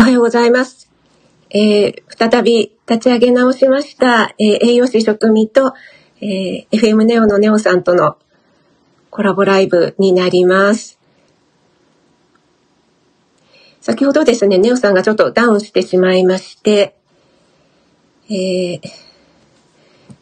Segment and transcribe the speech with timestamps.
[0.00, 0.90] おはようございます。
[1.50, 5.74] えー、再び立ち上げ直しました、えー栄養士食味と、
[6.22, 8.16] えー FM ネオのネオさんとの
[9.10, 10.98] コラボライブになります。
[13.82, 16.96] 先ほどですね、ネオさんがちょっとダウンしてしまいまして、
[18.30, 18.80] えー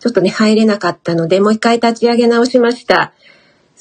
[0.00, 3.12] ちょっとね、入れなかったので、もう一回立ち上げ直しました。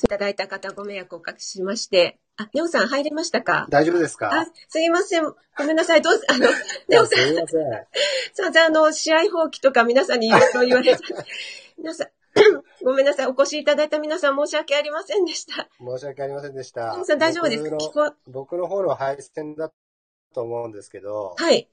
[0.04, 3.66] いただいた方ご迷惑をおかけしまして、あ、ネオさん入れましたか？
[3.70, 4.32] 大丈夫ですか？
[4.32, 5.24] あ、すいません。
[5.58, 6.02] ごめんなさい。
[6.02, 6.48] どうぞ、あの、
[6.88, 7.48] ネオさん、すいません。
[8.34, 8.64] すいません。
[8.66, 11.04] あの、試合放棄とか皆さんにいろいろ言われて、
[11.80, 12.08] 皆さん、
[12.86, 13.28] ごめんなさい。
[13.28, 15.68] お越しいただいた皆さん申し訳ありませんでした。
[15.80, 16.94] 申し訳ありませんでした。
[16.96, 17.70] ネオさん大丈夫ですか？
[17.72, 19.72] 僕の聞こ僕の方の配線だ
[20.36, 21.36] と思うんですけど。
[21.38, 21.68] はい。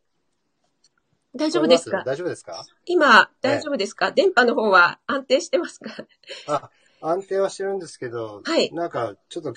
[1.35, 2.03] 大丈夫ですか？
[2.07, 2.65] 大丈夫ですか？
[2.87, 5.91] 今、大丈夫ですか、電波の方は安定してますか？
[6.47, 6.71] あ、
[7.03, 9.53] 安定はしてるんですけど、はいなんか、ちょっと、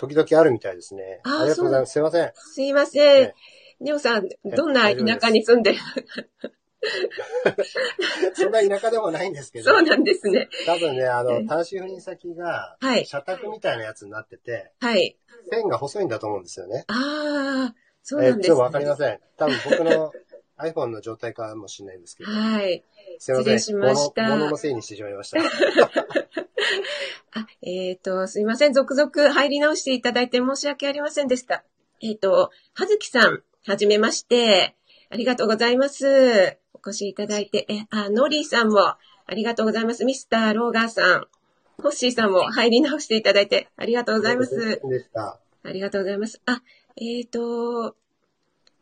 [0.00, 1.20] 時々あるみたいですね。
[1.24, 1.92] あーありがとうございます。
[1.92, 2.32] すいません。
[2.34, 3.34] すいませんね。
[3.80, 5.78] ネオさん、どんな田舎に住んでる？
[8.34, 9.70] そんな田舎でもないんですけど。
[9.72, 10.48] そうなんですね。
[10.64, 15.18] 多分ね、あええの、端子不妊先が、はい社宅みたいなやつになってて、はい。
[15.50, 16.84] 線が細いんだと思うんですよね。
[16.88, 18.48] ああ、そうえなんですね。
[18.48, 19.20] ちょっとわかりません。
[19.36, 20.12] 多分僕の
[20.62, 22.30] iPhone の状態かもしれないんですけど。
[22.30, 22.84] はい。
[23.18, 23.58] すいません。
[23.58, 25.40] 失礼しました物物のせいにしてしまいました。
[27.32, 28.72] あ、えっ、と、すいません。
[28.72, 31.64] 続々入り直していただいて申し訳ありませんでした。
[32.00, 34.74] えっ、と、はずきさん、はじめまして。
[35.10, 36.56] ありがとうございます。
[36.72, 38.98] お越しいただいて、え、あ、ノリーさんも、あ
[39.34, 40.04] りがとうございます。
[40.04, 41.26] ミスター・ローガーさん。
[41.82, 44.80] ホッシーさんも入り直していただいて、ありがとうございます。
[45.62, 46.40] ありがとうございます。
[46.46, 46.62] あ、
[46.96, 47.96] えっ、と、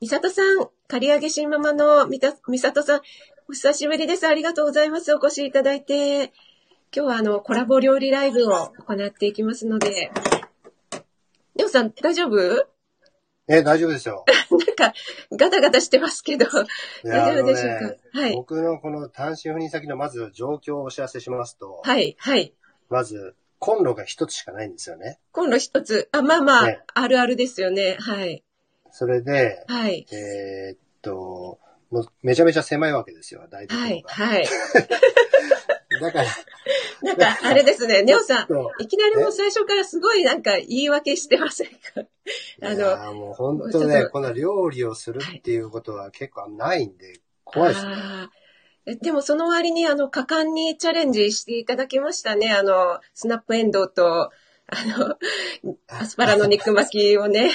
[0.00, 3.00] みさとさん、刈り上げ新ママのみたみさとさん、
[3.48, 4.28] お久しぶりです。
[4.28, 5.12] ありがとうございます。
[5.12, 6.32] お越しいただいて。
[6.94, 10.12] 今日はあの、コラボ料理ライブを行っていきますので。
[11.56, 12.68] りょうさん、大丈夫？
[13.48, 14.24] え、大丈夫ですよ。
[14.52, 14.94] なんか、
[15.32, 16.46] ガタガタしてますけど、
[17.02, 18.34] 大丈夫でしょうか、ねはい。
[18.34, 22.54] 僕のこの単身赴任先のまず状況をお知らせしますと、はい、はい。
[22.88, 25.18] まず、コンロが一つしかないんですよね。
[25.32, 26.08] 今度一つ。
[26.12, 27.96] あ、まあまあ、ねあるあるですよね。
[27.98, 28.44] はい。
[28.98, 30.04] それで、はい。
[30.10, 31.60] えーっと、
[31.92, 33.80] もうめちゃめちゃ狭いわけですよ、台所が。
[33.80, 34.48] はい、はい。
[36.02, 36.28] だから、
[37.02, 41.78] なんか、あれですね、 ネオさん、そいきなりもう最初からすごいなんか言い訳してませんか？
[42.60, 47.94] あのもう本当ね、とこの料理をするっていうことは結構ないんで、怖いですね。
[49.00, 52.50] でもその割にあの果敢にチャレンジしていただきましたね。
[52.52, 54.32] あの、スナップエンドウと、
[54.70, 55.16] あの、
[55.88, 57.50] アスパラの肉巻きをね。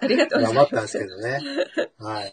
[0.00, 0.66] ありがとうございます。
[0.66, 1.40] 頑張ったんですけどね。
[1.98, 2.32] はい。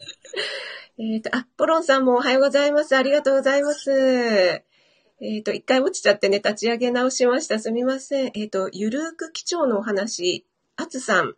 [0.99, 2.95] えっ、と、あ、ポロンさんもおはようございます。
[2.97, 3.91] ありがとうございます。
[3.91, 7.59] えっ、と、一回落ちちゃってね、立ち上げ直しました。
[7.59, 8.31] すみません。
[8.35, 10.45] えっ、と、ゆるーく基調のお話、
[10.75, 11.35] あつさん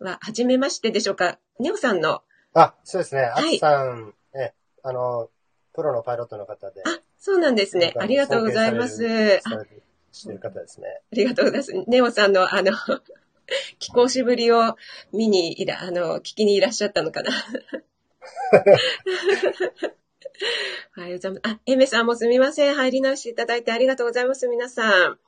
[0.00, 1.38] は、はじめましてでしょうか？
[1.60, 2.22] ネオさんの、
[2.54, 3.22] あ、そうですね。
[3.22, 5.30] あはいつさん、え、あの、
[5.74, 6.82] プロのパイロットの方で。
[6.84, 7.94] あ、そうなんですね。
[7.96, 9.40] ありがとうございます。
[9.44, 9.50] あ
[10.16, 11.00] してる方ですね。
[11.12, 11.72] ありがとうございます。
[11.88, 12.72] ネオさんの、あの、
[13.78, 14.76] 貴公子ぶりを
[15.12, 17.30] 見にいら、あの、聞きにいらっしゃったのかな。
[18.52, 18.58] お
[21.00, 21.20] はい。
[21.42, 22.74] あ、エメさんもすみません。
[22.74, 24.48] 入り直していただいてありがとうございます。
[24.48, 25.18] 皆さん。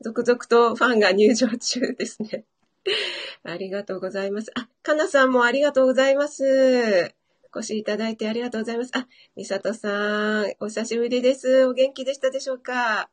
[0.00, 2.44] 続々とファンが入場中ですね。
[3.44, 4.50] ありがとうございます。
[4.54, 7.14] あ、かなさんもありがとうございます。
[7.52, 8.90] お越しいただいてありがとうございます。
[8.94, 11.66] あ、みさとさん、お久しぶりです。
[11.66, 13.10] お元気でしたでしょうか？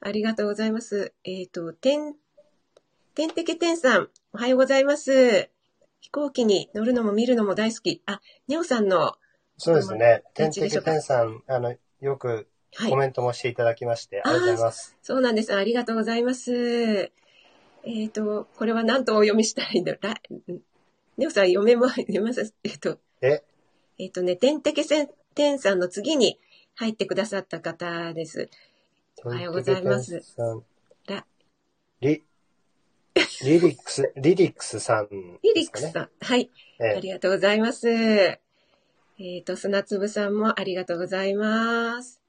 [0.00, 1.14] ありがとうございます。
[1.24, 2.14] えっ、と、てん、
[3.14, 5.50] てんてけてんさん、おはようございます。
[6.00, 8.02] 飛行機に乗るのも見るのも大好き。
[8.06, 9.16] あ、ネオさんの、
[9.56, 10.22] そうですね。
[10.34, 12.96] どてんてけてんさん、あの、よくはいコ。
[12.96, 14.96] メントもしていただきまして、ありがとうございます。
[15.02, 15.54] そうなんです。
[15.54, 17.10] ありがとうございます。
[17.84, 20.06] えっ、と、これは何とお読みしたらいいんだろう？
[20.06, 20.14] ら
[21.16, 22.52] ネオさん読めま、 読めます？
[22.64, 23.42] えっ、と、え、
[23.98, 26.38] えっ、とね、てんてけてんさんの次に
[26.74, 28.50] 入ってくださった方です。
[29.24, 30.62] おはようございますさん
[31.06, 31.24] ら
[32.00, 32.22] リ、
[33.42, 35.38] リリックス、 リリックスさんね。
[35.42, 36.10] リックスさん。
[36.20, 36.50] はい。
[36.78, 37.88] えありがとうございます。
[37.88, 38.38] え
[39.40, 42.20] っ、と、砂粒さんもありがとうございます。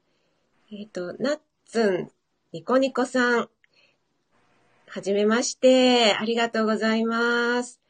[0.72, 2.12] えっ、と、ナッツン、
[2.54, 3.50] ニコニコさん。
[4.88, 6.14] はじめまして。
[6.14, 7.82] ありがとうございます。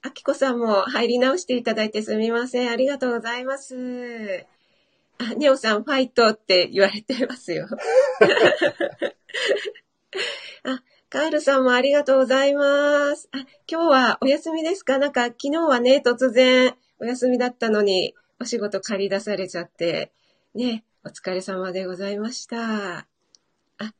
[0.00, 2.70] あきこさんも入り直していただいてすみません。
[2.70, 4.46] ありがとうございます。
[5.20, 7.68] あ、ネオさんファイトって言われてますよ。
[10.64, 13.28] あ、カールさんもありがとうございます。
[13.32, 13.38] あ、
[13.70, 14.96] 今日はお休みですか？
[14.98, 20.10] なんか昨日はね、突然お休みだったのに、お仕事借り出されちゃって、
[20.54, 23.00] ね、お疲れ様でございました。
[23.00, 23.06] あ、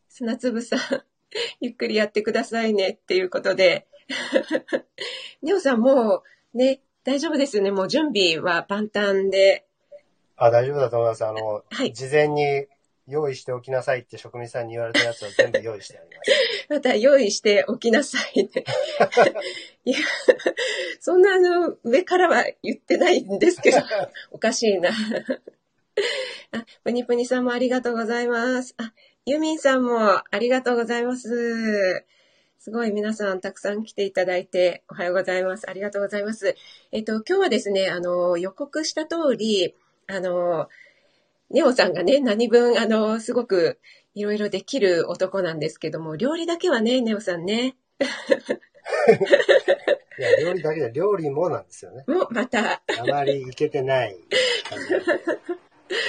[0.08, 0.80] 砂粒さん、
[1.60, 3.86] ゆっくりやってくださいねっていうことで。
[5.42, 6.22] ネオさんも
[6.54, 7.70] う、ね、大丈夫ですよね。
[7.70, 9.66] もう準備は万端で。
[10.40, 11.26] あ、大丈夫だと思います。
[11.26, 12.66] あの、はい事前に
[13.06, 16.30] 用意しておきなさいって職人さんに言われたやつは全部用意してあります。
[16.70, 18.50] また用意しておきなさいね。
[19.84, 19.98] いや、
[20.98, 23.78] そんなあの、上からは言ってないんですけど、
[24.32, 24.90] おかしいな。
[26.52, 28.74] あ、ぷにぷにさんもありがとうございます。
[28.78, 28.94] あ、
[29.26, 32.06] ユミンさんもありがとうございます。
[32.58, 35.68] すごい皆さんたくさん来ていただいておはようございます。
[35.68, 36.54] ありがとうございます。
[36.92, 39.74] えっと、今日はですね、あの、予告した通り、
[40.10, 40.68] あの、
[41.50, 43.78] ネオさんがね、何分、あの、すごく
[44.14, 47.76] いろいろできる男なんですけども、料理だけはね、ネオさんね、
[50.18, 52.04] いや、料理だけで料理もなんですよね。
[52.06, 54.16] もまた、あまりいけてない。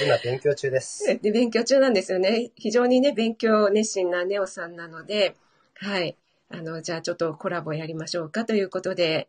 [0.04, 1.18] 今勉強中です。
[1.20, 2.50] で、勉強中なんですよね。
[2.54, 5.36] 非常にね、勉強熱心なネオさんなので、
[5.74, 6.16] はい。
[6.50, 9.28] あの、じゃあちょっとコラボやりましょうかということで、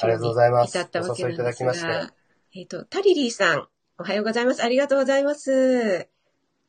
[0.00, 2.12] ありがとうございますお誘いいただきましてが、
[2.52, 4.64] えっ、と、タリリーさん、おはようございます。
[4.64, 6.08] ありがとうございます。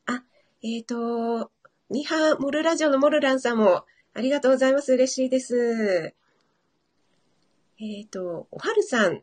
[0.06, 0.22] あ、
[0.62, 1.50] えっ、と、
[1.90, 3.84] ニハモルラジオのモルランさんも、
[4.14, 4.92] ありがとうございます。
[4.92, 6.14] 嬉しいです。
[7.80, 9.22] えっ、と、おはるさん、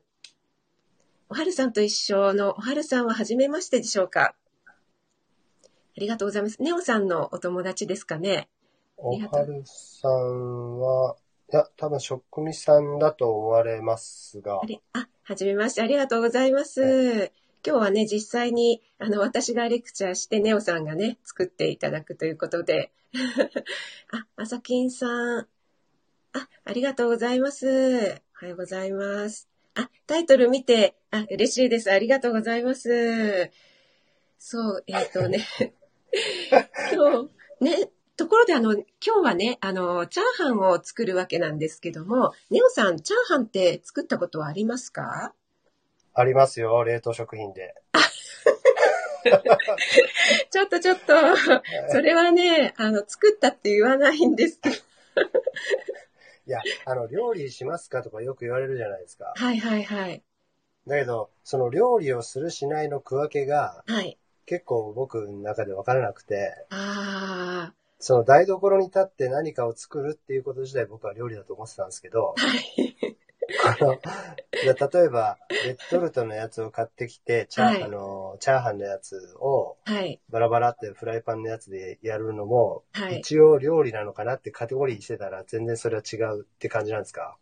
[1.30, 4.36] おはるさんと一緒のおはるさんは初めましてでしょうか
[4.76, 5.56] あ
[5.96, 6.62] りがとうございます。
[6.62, 8.50] ネオさんのお友達ですかね
[8.98, 11.16] おはるさんは、
[11.54, 17.32] いや、多分職味さんだと思われますがあ、れあ、はじめまして、ありがとうございます。
[17.64, 22.92] 今日はね、実際に、あの、私がレクチャーして、ネオさんがね、作っていただくということで。
[24.12, 25.48] あ、まさきんさん。
[26.34, 27.68] あ、ありがとうございます。
[27.68, 27.70] お
[28.38, 29.48] はようございます。
[29.76, 31.92] あ、タイトル見て、あ、嬉しいです。
[31.92, 33.52] ありがとうございます。
[34.40, 35.46] そう、えっ、とね、
[36.92, 37.30] 今
[37.60, 45.34] 日、ね、ところであの、今日はね、あの、チャーハンを作るわけなんですけども、ネオさん、チャーハンって作ったことはありますか？
[46.14, 47.76] ありますよ、冷凍食品で。
[50.52, 51.14] ちょっとちょっと、
[51.92, 54.76] それはね、あの、作ったって言わないんですけど。
[54.76, 54.80] い
[56.48, 59.32] や、あの、料理しますかとかよく言われるじゃないですか。
[59.34, 60.22] はいはいはい。
[60.88, 64.18] だけど、その料理をするしないの区分けがはい。
[64.46, 72.96] 結構僕の中で分からなくて、あその台所に立って何かを作るっていうこと自体僕は料理だと思ってたんですけどあ、、はい。
[73.66, 74.00] あの、
[74.64, 80.20] 例えば、レッドルトのやつを買ってきて、チャー、はいあの、チャーハンのやつをはい。
[80.30, 83.20] バラバラってフライパンのやつでやるのも、はい。
[83.20, 87.38] 一応料理なのかなってカテゴリーしてたら全然それは違うって感じなんですか？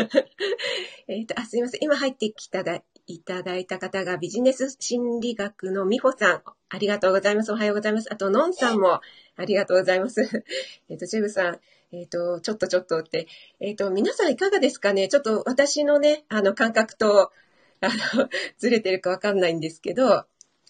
[1.08, 1.80] えっ、と、あ、すいません。
[1.82, 6.42] 今入ってきただいただいた方がビジネス心理学の美穂さん。
[6.68, 7.52] ありがとうございます。
[7.52, 8.12] おはようございます。
[8.12, 9.00] あと、のんさんも
[9.36, 10.22] ありがとうございます。
[10.88, 11.60] えっと、ジェブさん。
[11.92, 13.26] えっ、と、ちょっとちょっとって。
[13.60, 15.08] えっ、と、皆さんいかがですかね？
[15.08, 17.32] ちょっと私のね、あの、感覚と、
[17.80, 18.28] あの、
[18.58, 20.24] ずれてるかわかんないんですけど、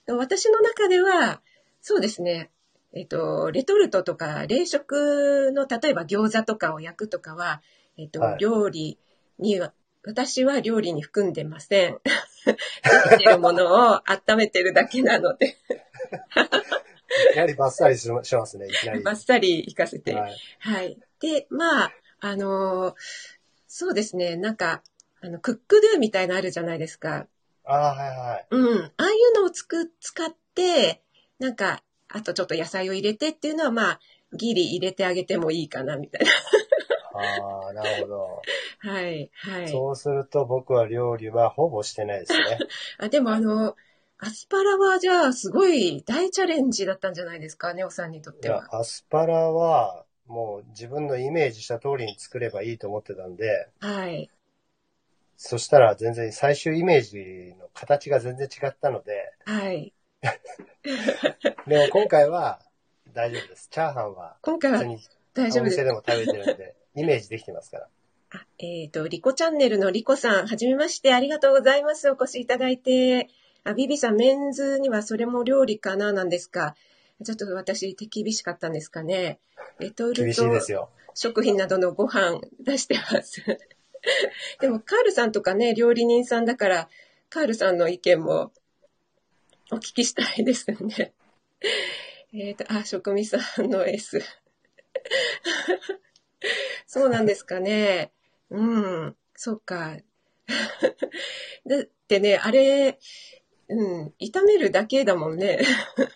[0.09, 1.43] 私の中では、
[1.81, 2.51] そうですね。
[2.93, 7.63] えっ、と、レトルトとか、冷食の、例えば餃子とかを焼くとかは、
[7.97, 8.99] えっ、と、はい料理
[9.39, 9.73] には、
[10.05, 11.99] 私は料理に含んでません。
[12.45, 12.57] で
[13.17, 15.57] きてるものを温めてるだけなので、
[17.35, 19.03] やはりバッサリししますね、いきなり。
[19.03, 20.15] バッサリ行かせて。
[20.15, 20.33] はい。
[20.59, 20.99] はい。
[21.21, 22.95] で、まあ、あのー
[23.75, 24.83] そうですね、なんか、
[25.23, 27.27] あの、クックドゥみたいなのあるじゃないですか。
[27.65, 28.47] ああ、はいはい。
[28.51, 28.85] うん。
[28.85, 31.01] ああいうのをつく、使って、
[31.39, 34.01] なんか、あとちょっと野菜を入れてっていうのは、まあ、
[34.35, 36.21] ギリ入れてあげてもいいかな、みたい
[37.15, 38.43] ああ、なるほど。
[38.85, 38.93] な。
[38.93, 39.69] はい、はい。
[39.69, 42.59] そうすると僕は料理はほぼしてないですね。
[42.99, 43.77] あ、でもあの、
[44.19, 54.31] アスパラはじゃあ、すごい大チャレンジだったんじゃないですか、ネオさんにとっいやては。、アスパラはもう自分のイメージした通りに作ればいいと思ってたんで、はい。
[55.37, 59.93] そしたら全然最終イメージの形が全然違ったので、はい。
[61.67, 62.61] でも今回は
[63.13, 63.69] 大丈夫です。
[63.71, 64.79] チャーハンは今回は
[65.35, 65.85] 大丈夫です店。
[65.85, 67.89] でも食べてるんで、イメージできてますから。
[68.35, 72.11] あえっ、と、リコチャンネルのリコさん、はじめまして、ありがとうございます。
[72.11, 73.29] お越しいただいて。
[73.65, 76.75] あ、ビビさん、メンズにはそれも料理かななんですか
[77.25, 79.39] ちょっと私、手厳しかったんですかね。
[79.79, 80.89] レトルト。
[81.15, 83.43] 食品などのご飯出してます。
[84.61, 86.89] でも、カールさんとかね、料理人さんだから、
[87.29, 88.53] カールさんの意見も
[89.71, 91.13] お聞きしたいですね。
[92.35, 94.21] えっ、と、あ、食味さんの S。
[96.87, 98.13] そうなんですかね。
[98.51, 98.63] う
[99.07, 99.97] ん、そっか。
[101.67, 102.99] だってね、あれ、
[103.69, 105.61] うん、炒めるだけだもんね。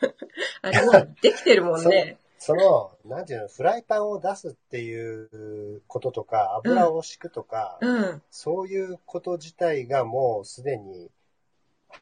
[0.63, 2.19] あれもうできてるもんね。
[2.39, 8.23] その、なんていうの、フライパンを出すっていうこととか、油を敷くとか、うん。
[8.31, 11.11] そういうこと自体がもうすでに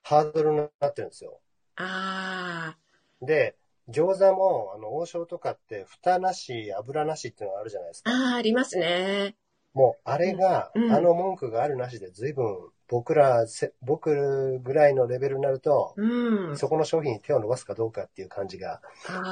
[0.02, 1.40] ハードルになってるんですよ。
[1.76, 2.76] あ
[3.22, 3.56] で、
[3.88, 8.16] 餃子も、あの、王将とかって、蓋なし、油なしっていうのがあるじゃないですあ、か。
[8.16, 9.36] ああ、ありますね。
[9.74, 16.56] もう、あれが、うんあの文句があるなしで、随分、僕らせ、僕ぐらいのレベルになると、うん。
[16.56, 18.80] そこの商品に手を伸ばすかどうかっていう感じが、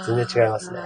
[0.06, 0.78] 全然違いますね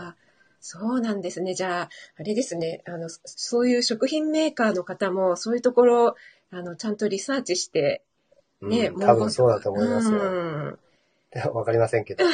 [0.60, 1.54] そうなんですね。
[1.54, 2.82] じゃあ、あれですね。
[2.86, 6.16] あの、そそういう食品メーカーの方も、そういうところ、
[6.50, 8.02] あの、ちゃんとリサーチして、
[8.62, 10.18] ね、うん多分そうだと思いますよ。
[10.18, 10.78] うん
[11.54, 12.24] わかりませんけど。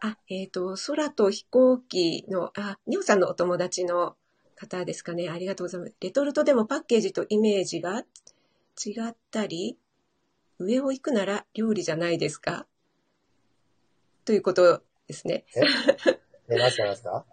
[0.00, 4.16] あ、えっ、と、空と飛行機の、あ、ニオさんのお友達の
[4.54, 5.30] 方ですかね。
[5.30, 5.94] ありがとうございます。
[6.00, 8.04] レトルトでもパッケージとイメージが
[8.84, 9.78] 違ったり、
[10.58, 12.66] 上を行くなら料理じゃないですか
[14.24, 15.44] ということですね。
[15.56, 15.60] え、
[16.56, 17.24] 何すか何すか？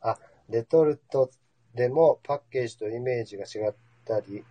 [0.00, 0.18] あ、
[0.48, 1.30] レトルト
[1.74, 4.44] でもパッケージとイメージが違ったり、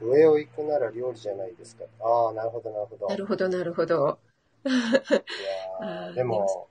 [0.00, 1.84] 上を行くなら料理じゃないですか。
[2.00, 3.08] ああ、なるほど、なるほど。
[3.08, 4.18] なるほど、なるほど。
[4.64, 6.68] いやでも、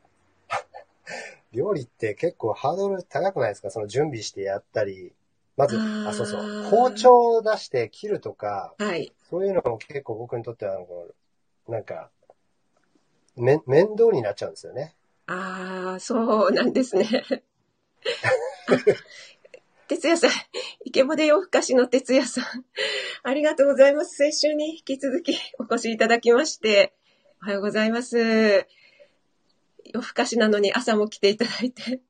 [1.53, 3.69] 料理って結構ハードル高くないですか？
[3.71, 5.13] その準備してやったり。
[5.57, 6.41] まず、あそうそう。
[6.63, 9.13] 包丁を出して切るとか、はい。
[9.29, 10.77] そういうのも結構僕にとっては、
[11.69, 12.11] なんか、
[13.37, 14.95] め、面倒になっちゃうんですよね。
[15.27, 17.07] ああ、そうなんですね。
[19.85, 20.31] あ哲也さん、
[20.83, 22.43] イケボで夜更かしの哲也さん、
[23.23, 24.15] ありがとうございます。
[24.15, 26.93] 先週に引き続きお越しいただきまして、
[27.43, 28.65] おはようございます。
[29.85, 32.01] 夜更かしなのに朝も来ていただいて、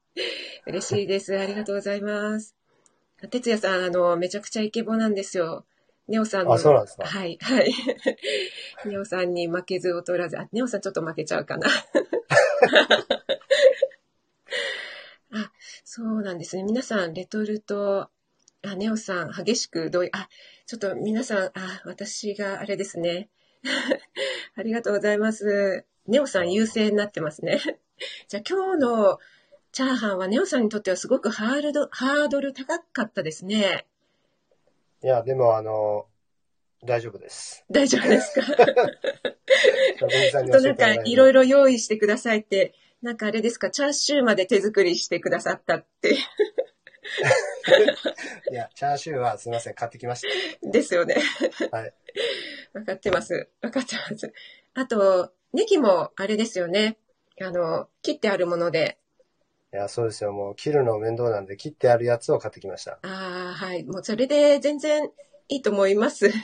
[0.66, 1.38] 嬉しいです。
[1.38, 2.56] ありがとうございます。
[3.30, 5.66] 哲也さん、あの、めちゃくちゃイケボなんですよ。
[6.08, 6.54] ネオさんの。
[6.54, 7.74] あそうなんですかはい、はい。
[8.86, 11.68] ネオさんに負けず劣らず、あ、ネオさんちょっと負けちゃうかな。
[15.86, 16.64] あ、そうなんですね。
[16.64, 18.10] 皆さん、レトルト、
[18.64, 20.28] あ、ネオさん、激しく同意、あ、
[20.66, 23.30] ちょっと皆さん、あ、私があれですね。
[24.58, 25.86] ありがとうございます。
[26.08, 27.60] ネオさん優勢になってますね。
[28.28, 29.20] じゃあ今日の
[29.72, 33.88] チャーハンはネオさんにとってはすごくハードルハードル高かったですね。
[35.04, 36.08] いや、でもあの、
[36.84, 37.66] 大丈夫です。
[37.72, 38.46] 大丈夫ですか？
[40.52, 46.16] となんかいろいろ用意してくださいって、なんかあれですか、チャーシューまで手作りしてくださったって、
[48.52, 50.28] いや、チャーシューはすみません、買ってきまし
[50.64, 51.16] ですよね。
[51.72, 51.78] た。
[51.78, 51.94] はい。
[52.74, 53.50] わかってます。
[53.62, 54.34] わかってます。
[54.74, 56.98] あと、ネギもあれですよね。
[57.42, 58.98] あの、切ってあるもので、
[59.74, 60.32] いや、そうですよ。
[60.32, 62.94] もう切るの面倒なんで、切ってあるやつを買ってきました。
[63.02, 63.84] ああ、はい。
[63.84, 65.12] もうそれで全然
[65.50, 66.30] いいと思います。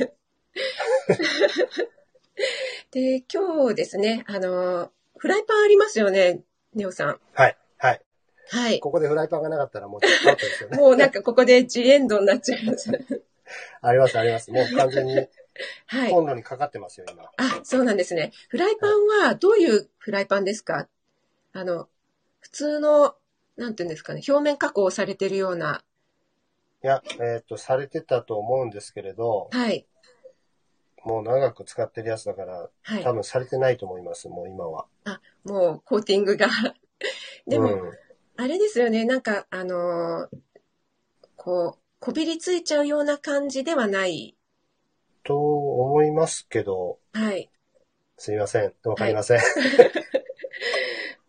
[2.91, 4.91] で、今日ですね、あの、
[5.22, 6.42] フライパンありますよね、
[6.74, 7.20] ネオさん。
[7.34, 7.56] はい。
[7.78, 8.01] はい。
[8.50, 8.80] はい。
[8.80, 10.78] ここでフライパンがなかったらもうちょっとアウトですよね。
[10.82, 12.90] もうなんかここでジエンドになっちゃいます。
[13.82, 14.51] あります、あります。
[14.51, 15.16] もう完全に
[15.86, 16.12] はい。
[16.12, 17.24] コンロにかかってますよ、今。
[17.38, 18.32] あ、そうなんですね。
[18.50, 20.88] フライパンはどういうフライパンですか？
[21.54, 21.88] あの、
[22.40, 23.16] 普通の、
[23.58, 25.84] なんていうんですかね、表面加工されてるような。
[26.84, 29.86] いや、えっ、と、されてたと思うんですけれど、はい。
[31.03, 33.13] もう長く使ってるやつだから、はい多。
[33.13, 34.86] 分されてないと思います、もう今は。
[35.05, 36.48] あ、もうコーティングが。
[37.48, 37.91] でも、うん、
[38.38, 40.38] あれですよね、なんか、あのー
[41.43, 44.38] こう、こびりついちゃうような感じではない。
[45.24, 47.50] と思いますけど、はい。
[48.15, 48.74] すみません。
[48.84, 49.39] わかりません。
[49.41, 49.43] わ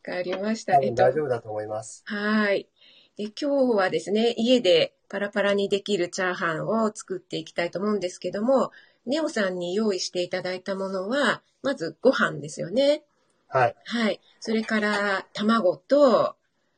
[0.03, 0.75] かりました。
[0.75, 2.03] 多分大丈夫だと思います。
[2.05, 2.69] はい。
[3.17, 8.71] で、今日はですね、家でパラパラにできるチャーハンを作っていきたいと思うんですけども、
[9.07, 13.03] ネオさんに用意していただいたものは、まずご飯ですよね。
[13.49, 13.77] はい。
[13.85, 14.21] はい。
[14.41, 16.37] それから卵と、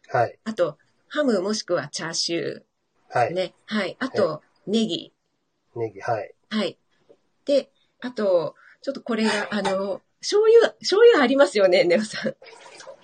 [0.09, 0.39] はい。
[0.45, 0.79] あと、
[1.09, 2.63] ハムもしくはチャーシュ
[3.09, 3.33] はい。
[3.33, 3.55] ーね。
[3.67, 3.97] はい。
[4.01, 5.13] あと、ネギ。
[5.77, 6.35] ネギ、はい。
[6.51, 6.79] はい。
[7.45, 12.35] で、あと、ちょっとこれが、あの、醤油、醤油ありますよね、ネオさん。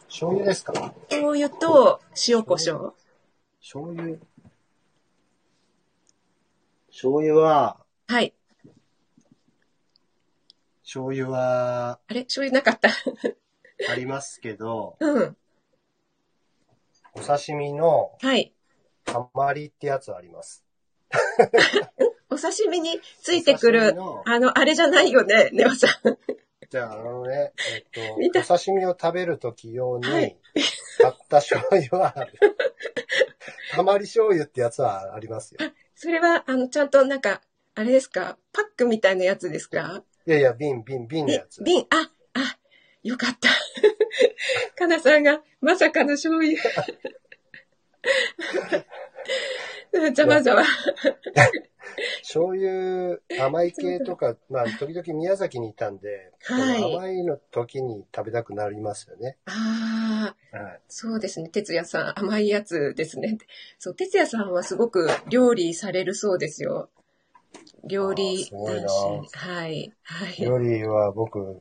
[0.09, 0.73] 醤油ですか？
[1.09, 2.95] 醤油と塩コショウ。
[3.61, 4.19] 醤油。
[6.89, 8.35] 醤油は、はい。
[10.93, 12.23] 醤油はあれ？
[12.25, 12.89] 醤油なかった？
[13.89, 15.37] ありますけど、うん。
[17.15, 18.53] お刺身のはい。
[19.05, 20.65] たまりってやつはあります。
[22.29, 26.19] お刺身についてくお刺る身の、あの、あれじゃないよね、ネオさん。
[26.69, 28.01] じゃあ、あのね、えっと、
[28.41, 30.37] お刺身を食べるとき用にはい
[30.99, 32.33] 買った醤油はある。
[33.71, 35.61] たまり醤油ってやつはありますよ。
[35.95, 37.43] それは、あの、ちゃんとなんか、
[37.77, 38.37] あれですか？
[38.53, 40.03] パックみたいなやつですか？
[40.27, 41.63] いやいや、瓶、瓶、瓶のびやつ。
[41.65, 42.59] 瓶、あ、あ、
[43.03, 43.49] よかった。
[44.77, 46.61] かなさんが、まさかの醤油。
[50.15, 50.65] ざわざわ。
[52.23, 59.37] 醤油、甘い系とか、まあ、時々宮崎にいたんで、はい甘いの時に食べたくなりますよね。
[59.47, 60.81] ああ、はい。
[60.89, 61.49] そうですね。
[61.49, 63.39] 哲也さん、甘いやつですね。
[63.79, 66.91] そう、哲也さんはすごく料理されるそうですよ。
[67.85, 69.93] 料理男子はい。
[70.03, 70.37] はい。
[70.41, 71.61] 料理は僕、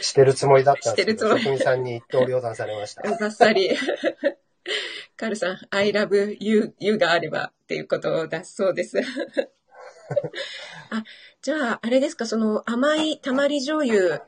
[0.00, 3.02] してるつもりだったんですけど、職人さんに一刀両断されました。
[3.02, 3.70] バッサリ。
[5.16, 8.98] カルさん、I love you, you があればっていうことだそうです。
[10.90, 11.04] あ、
[11.42, 14.20] じゃあ、あれですか、その甘いたまり醤油、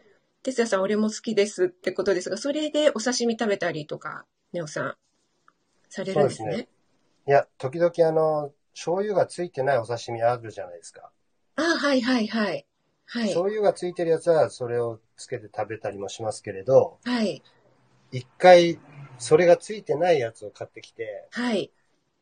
[0.42, 4.96] 哲也さん、俺も好きですってことですが、それでお刺身食べたりとか、ネオさん、
[5.88, 6.52] されるんですね？
[6.52, 6.68] そうです
[7.26, 11.10] いや、時々あの、醤油がついてないお刺身あるじゃないですか。
[11.56, 12.66] あ、はいはいはい。
[13.06, 13.24] はい。
[13.24, 17.42] 醤油がついてるやつはそれをつけて食べたりもしますけれど、はい。
[18.12, 18.78] 一回
[19.18, 21.70] それがついてないやつを買ってきて、はい。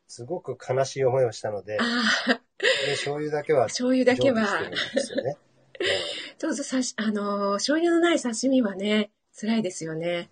[0.07, 2.41] すごく悲しい思いをしたので、ああ、
[2.85, 5.37] で醤油だけは醤油だけは常備してるんですよね。
[6.39, 10.29] どうぞさし、あのー、醤油のない刺身はね、辛いですよね。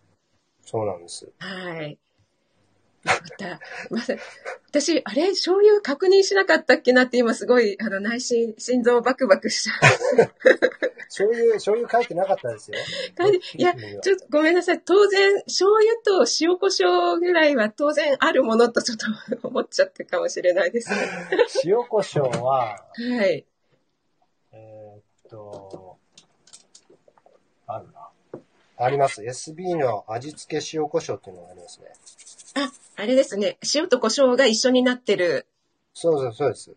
[0.62, 1.32] そうなんです。
[1.38, 1.98] はい。
[3.06, 3.60] また、
[3.90, 4.16] また、
[4.80, 5.30] 私、あれ？
[5.30, 10.28] 醤油確認しなかったっけなって今すごい、あの、内心、心臓バクバクしちゃう。
[11.08, 12.78] 醤油、醤油書いてなかったですよ。
[13.18, 14.82] 書いや、ちょっとごめんなさい。
[14.82, 20.98] 当然、醤油と塩コショウぐらいは当然あるものとちょっと思っちゃったかもしれないですね。
[21.66, 23.46] 塩コショウは、はい。
[24.52, 25.98] えーっと、
[27.66, 28.10] あるな。
[28.80, 29.22] あります。
[29.24, 31.88] SB の味付け塩コショウっていうのがありますね。
[32.66, 33.58] あ、あれですね。
[33.76, 35.46] 塩と胡椒が一緒になってる。
[35.94, 36.76] そうそう、そうです。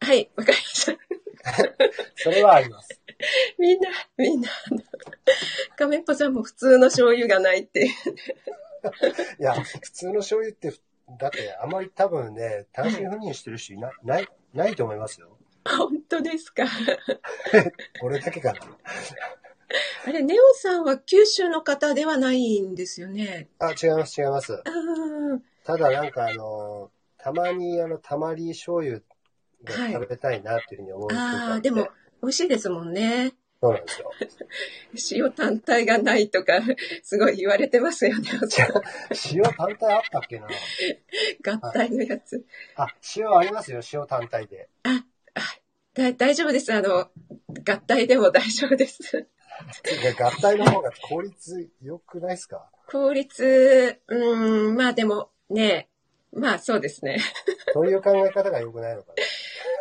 [0.00, 0.98] はい、わかりました。
[2.16, 3.00] それはあります。
[3.58, 4.80] みんな、みんな、あの
[5.76, 7.88] 亀っぽさんも普通の醤油がないっていう。
[9.40, 10.72] いや、普通の醤油って、
[11.18, 15.36] だってあまり多分ね、単身赴任してる人いな、ない、ないと思いますよ。
[15.66, 16.64] 本当ですか。
[18.02, 18.60] 俺だけかな。
[20.06, 23.48] あれ、ネオさんは九州の方ではないんですよね。
[23.58, 24.62] あ、違います、違います。
[25.64, 29.00] ただなんかあの、たまにあの、たまり醤油
[29.64, 31.88] がはい食べたいなっていうふうに思う時がああでも、
[32.22, 33.32] 美味しいですもんね。
[33.62, 34.12] そうなんですよ。
[35.26, 36.60] 塩単体がないとか、
[37.02, 38.28] すごい言われてますよね。
[39.32, 40.48] 塩単体あったっけな
[41.42, 42.44] 合体のやつ。
[42.76, 44.68] あ、塩ありますよ、塩単体で。
[45.94, 46.72] だ大丈夫です。
[46.74, 47.08] あの、
[47.64, 49.26] 合体でも大丈夫です。
[50.18, 52.70] 合体の方が効率良くないですか？
[52.88, 55.88] 効率、うーん、まあでもね、
[56.32, 57.18] まあそうですね。
[57.72, 59.14] そういう考え方が良くないのか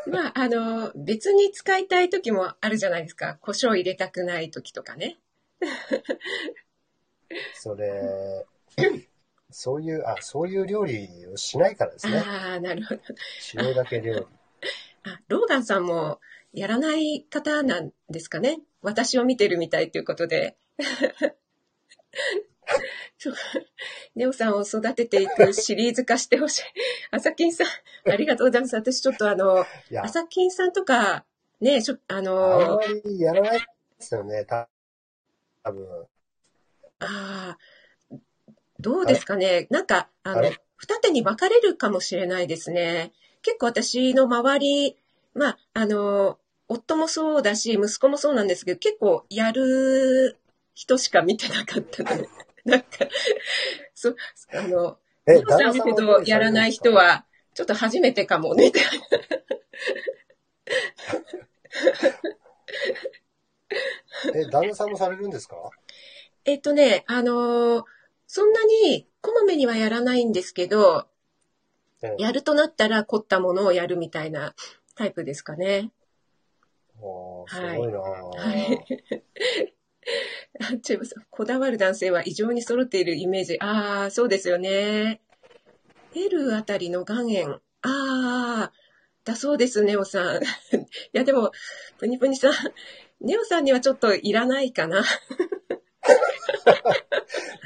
[0.07, 0.13] な。
[0.19, 3.37] まあ、あの、別に使いたい時もあるじゃないですか。
[3.41, 5.17] 胡椒入れたくない時とかね。
[7.53, 8.45] それ、
[9.51, 12.19] そういう、あ、そういう料理をしないからですね。
[12.19, 13.01] ああ、なるほど。
[13.53, 14.25] 塩だけ料理。
[15.05, 16.19] あ、ローガンさんも
[16.53, 18.59] やらない方なんですかね。
[18.81, 20.55] 私を見てるみたいということで。
[24.15, 26.63] ネオさんを育てていくシリーズ化してほしい。
[27.11, 27.67] あさきんさん、
[28.11, 28.75] ありがとうございます。
[28.75, 31.25] 私ちょっとあの、いやあ、さきんさんとか、
[31.59, 33.65] ね、しょああんのま、りやらないで
[33.99, 34.69] すよね、た
[35.63, 35.87] 多分。
[36.99, 37.57] ああ、
[38.79, 39.67] どうですかね。
[39.69, 43.13] なんか、あの二手に分かれるかもしれないですね。
[43.41, 44.97] 結構私の周り、
[45.33, 46.37] まあ、あの、
[46.67, 50.37] 夫もそうだし、息子もそうなんですけど、結構やる
[50.73, 52.27] 人しか見てなかったので、
[52.65, 52.87] なんか、
[53.93, 54.15] そう、
[54.53, 54.97] あの、
[55.27, 58.71] え、皆さん見てどやらない人は、ちょっと初めてかもね。
[64.35, 65.55] え、旦那さんもされるんですか？
[66.45, 67.83] えっとね、あのー
[68.25, 71.05] そんなにこまめにはやらないんですけど、
[72.01, 74.55] えやるとなったら凝ったものをやるみたいな
[74.95, 75.91] タイプですかね。
[77.47, 78.01] すごいなぁ
[78.37, 78.85] はい。
[80.61, 83.57] あチェブさん、こだわる男性は異常に揃っているイメージ。
[83.59, 85.21] ああ、そうですよね。
[86.13, 87.51] ペルーあたりの岩塩。
[87.51, 88.71] ああ、
[89.23, 90.43] だそうです、ネオさん。
[90.43, 90.47] い
[91.13, 91.51] や、でも、
[91.97, 92.53] プニプニさん、
[93.21, 95.03] ネオさんにはちょっといらないかな。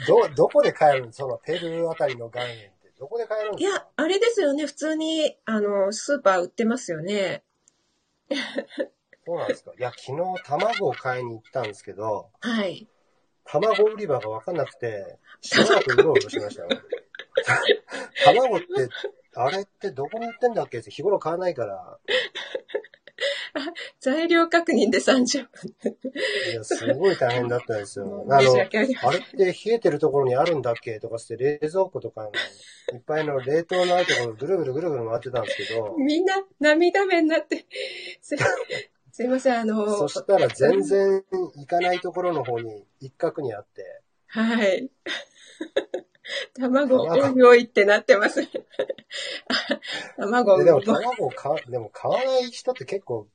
[0.08, 1.12] ど、どこで買えるの？
[1.14, 2.92] そのペルーあたりの岩塩って。
[3.00, 3.78] どこで買えるんいですか？
[3.80, 4.66] や、あれですよね。
[4.66, 7.44] 普通に、あの、スーパー売ってますよね。
[9.28, 12.88] そうなんですかいや、昨日卵を買いに行ったんですけど、はい。
[13.44, 16.70] 卵売り場がわかんなくて、しばらくうろうろしましたよ。
[18.24, 18.66] 卵って、
[19.36, 22.00] あれってどこに売ってんだっけって日頃買わないから、
[24.00, 25.98] 材料確認で30分。
[26.52, 28.26] いや、すごい大変だったんですよ。
[28.30, 32.32] あ 申しの、訳ありませんあれって冷えてるところにあるんだっけとかして、冷蔵庫とかの、
[32.94, 37.66] いっぱいの冷凍のあるところぐるぐるぐるぐる回ってたんですけど、みんな涙目になって、
[38.22, 38.36] す
[39.18, 44.92] すいません、あの、そしたら全然行かないところの方に一角にあって、はい。
[46.54, 48.42] 卵多いってなってます。
[48.42, 53.28] あ 卵ででも卵を買わ、でも買わない人って結構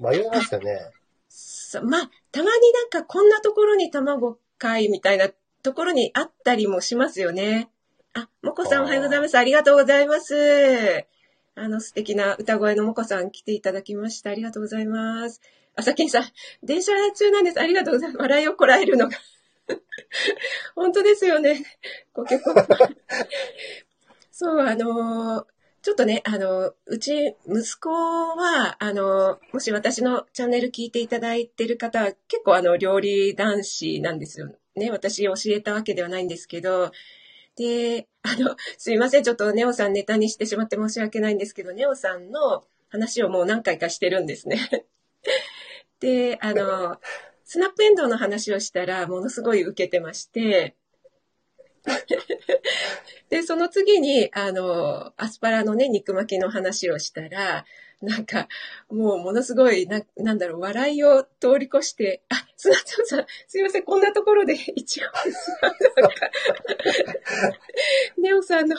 [0.00, 0.90] 迷いますよね。
[1.28, 5.30] そうまあ、たまになんかこんなところに卵買いみたいな
[5.62, 7.70] ところにあったりもしますよね。
[8.14, 9.38] あ、もこさんおはようございます。
[9.38, 11.06] ありがとうございます。
[11.58, 14.30] あの素敵な歌声のもこさん来ていただきました。
[14.30, 15.40] ありがとうございます。
[15.76, 16.24] あさきんさん、
[16.62, 17.60] 電車中なんです。
[17.60, 18.18] ありがとうございます。
[18.20, 19.16] 笑いをこらえるのが。
[20.74, 21.64] 本当ですよね。
[22.12, 22.54] ご結婚。
[24.30, 25.46] そう、あのー
[25.80, 34.90] ちょっとね、あの、うち、息子は、あの、もし私のチャンネル聞いていただいてる方は、結構あの、料理男子なんですよね。
[34.90, 36.90] 私教えたわけではないんですけど、
[37.58, 44.86] で、あの、 すいません、ちょっとネオさんネタにしてしまって申し訳ないんですけど、ネオさんの話をもう何回かしてるんですね。
[46.00, 46.98] で、あの、
[47.44, 50.76] スナップエンドウの話をしたら、ものすごい受けてまして、
[53.30, 57.64] で、その次に、あの、アスパラのね、肉巻きの話をしたら、
[58.00, 58.46] なんか、
[58.90, 65.08] もうものすごい、ななんだろう、笑いを通り越して、あ、すなちゃんさん、すいません、こんなところで一応
[68.16, 68.76] ネオさんの、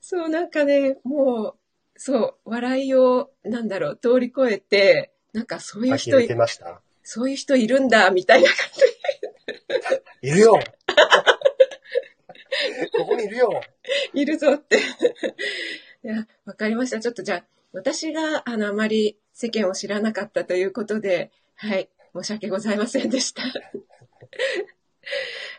[0.00, 1.58] そう、なんかね、もう、
[1.96, 6.82] そう、笑いを、なんだろう、通り越えて、なんかそういう人呆れてました？
[7.02, 8.56] そういう人いるんだ、みたいな感
[10.20, 10.28] じ。
[10.28, 10.60] いるよ
[12.98, 13.62] ここにいるよ
[14.12, 14.78] いるぞって。
[16.04, 17.00] いや、わかりました。
[17.00, 23.42] ちょっとじゃあ、私が、あの、あまり世間を知らなかったということで、はい、申し訳ございませんでした。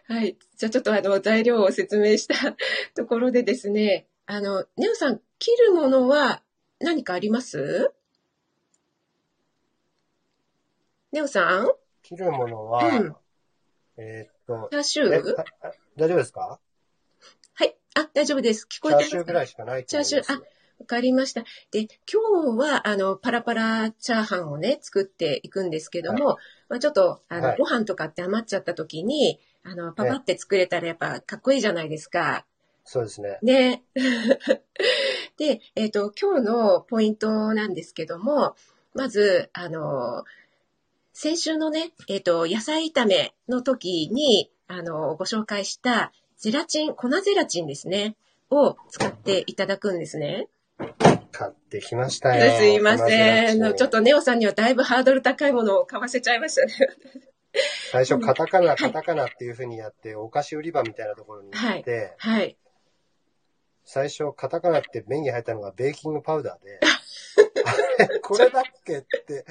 [0.08, 0.38] はい。
[0.58, 2.56] じゃあちょっとあの、材料を説明した
[2.94, 6.44] ところでですね、あの、ネオさん、切るものは
[6.80, 7.94] 何かあります？
[11.12, 11.72] ネオさん？
[12.02, 13.16] 切るものは、うん
[13.98, 15.10] えーっと、チャーシュー？
[15.98, 16.42] 大丈夫ですか？
[16.42, 16.60] はい。
[17.96, 18.68] あ、大丈夫です。
[18.70, 19.18] 聞こチャーえてますか？
[19.18, 20.10] シューぐらいしかないと思います。
[20.10, 20.42] チャーシュー
[20.80, 21.44] わかりました。
[21.72, 32.46] で、今日は、あの、パラパラチャーハンをね、作っていくんですけども、まあちょっと、あの、はいご飯とかって余っちゃった時に、あの、パパって作れたらやっぱかっこいいじゃないですか。
[32.84, 33.40] そうですね。
[33.42, 33.84] ね。
[35.38, 38.56] で、えっ、と、今日のポイントなんですけども、
[38.94, 40.26] まず、あの、
[41.14, 46.12] 先週のね、えっ、と、野菜炒めの時に、あの、ご紹介した
[46.44, 48.18] ゼラチン、粉ゼラチンですね、
[48.50, 50.50] を使っていただくんですね。
[51.32, 52.58] 買ってきましたよ。
[52.58, 53.76] すいません。
[53.76, 56.74] ちょっとネオさんにはだいぶハードル高いものを買わせちゃいましたね。
[57.94, 62.58] 最初、カタカナ、カタカナっていう風にやって、お菓子売り場みたいなところに行って、はい。
[63.86, 66.82] 最初、カタカナって目に入ったのがベーキングパウダーで、
[68.22, 69.46] これだっけって、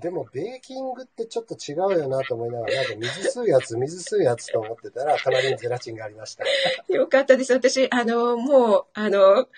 [0.00, 6.44] でもベーキングってちょっと違うよなと思いながら、なんか水吸うやつ、水吸うやつと思ってたら、隣にゼラチンがありました。
[6.88, 7.52] よかったです。
[7.52, 9.48] 私、あの、もう、あの、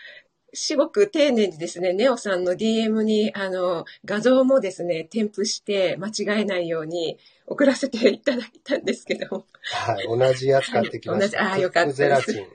[0.52, 11.44] 至極丁寧にですね、ネオさんの DM に、あの、画像もですね、添付して間違えないように送らせていただいたんですけども、はい、同じやつ買ってきました。
[11.44, 12.46] は い同じあーよかったですゼラチン。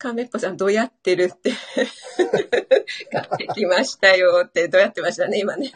[0.00, 1.52] カメッポさんどうやってるって、
[3.12, 5.74] 買ってきましたよって、どうやってましたね、今ね。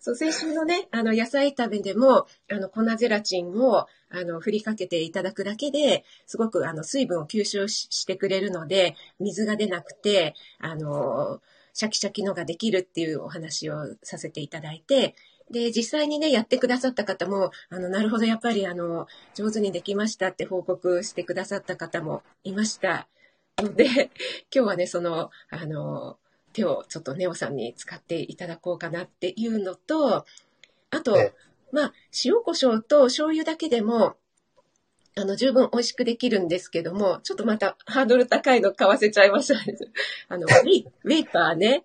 [0.00, 3.88] そう、先週のね、あの、野菜炒めでも、あの、粉ゼラチンを、あ
[4.24, 11.42] の、振りかけていただくだけで、すごく、あの、水分を吸収してくれるので、水が出なくて、あの、
[11.74, 15.14] シャキシャキのができるっていうお話をさせていただいて、
[15.50, 23.08] で、実際にね、やってくださった方も、あの、なるほど、やっぱり、あの、上手にできましたって報告してくださった方もいました。
[23.62, 24.10] ので、今
[24.50, 26.18] 日はね、その、あの、
[26.52, 30.24] 手をちょっとネオさんに使っていただこうかなっていうのと、
[30.90, 31.92] あと、ええまあ、
[32.24, 34.16] 塩コショウと醤油だけでも、
[35.16, 39.58] あの、十分美味しくできるんですけども、ちょっとまたハードル高いの買わせちゃいました。
[40.28, 41.84] あの、ウェイウェイパーね。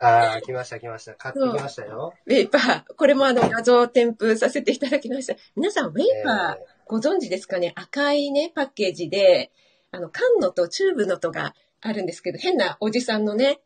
[0.00, 1.14] ああ、来ました来ました。
[1.14, 2.14] 買ってきましたよ。
[2.26, 2.94] ウェイパー。
[2.94, 5.34] これもあの、画像添付させていただきました。
[5.56, 7.72] 皆さん、ウェイパー、えご存知ですかね？
[7.76, 9.50] 赤いね、パッケージで、
[9.90, 13.60] あの、缶のとチューブのとがあるんですけど、変なおじさんのね、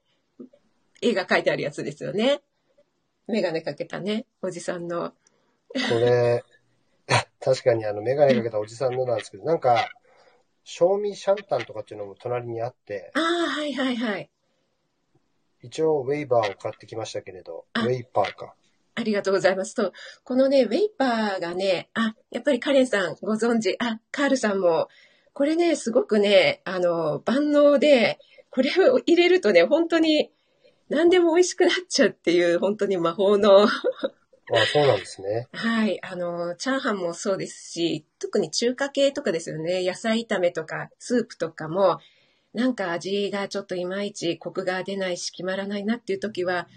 [1.01, 2.41] 絵が描いてあるやつですよね。
[3.27, 5.13] メガネかけたね、おじさんの。
[5.75, 6.45] ーこれ、
[7.41, 9.89] 確かにあの、メガネかけたおじさんのなんですけど、なんか、
[10.65, 14.31] 賞味シャンタンとかっていうのも隣にあって、ああ、はいはいはい。
[15.63, 18.55] 一応ウェイバーを買ってきましたけれど、ウあェイパーか。
[18.95, 19.75] ありがとうございます。
[19.75, 19.93] と、
[20.25, 24.89] このね、ウェイパーがね、あ、やっぱりカレンさんご存知、あ、カールさんも、
[25.33, 28.19] これね、すごくね、あの、万能で、
[28.51, 30.31] これを入れるとね、本当に
[30.89, 33.69] 何でも美味しくなっちゃうっていう、本当に魔法の、あ
[34.67, 35.49] そうなんですね。
[35.53, 41.99] はい、あの、チャーハンもそうですし、特に中華系とかですよね、野菜炒めとか、スープとかも、
[42.53, 46.69] なんか味がちょっといまいちコクが出ないし決まらないなっていう時は、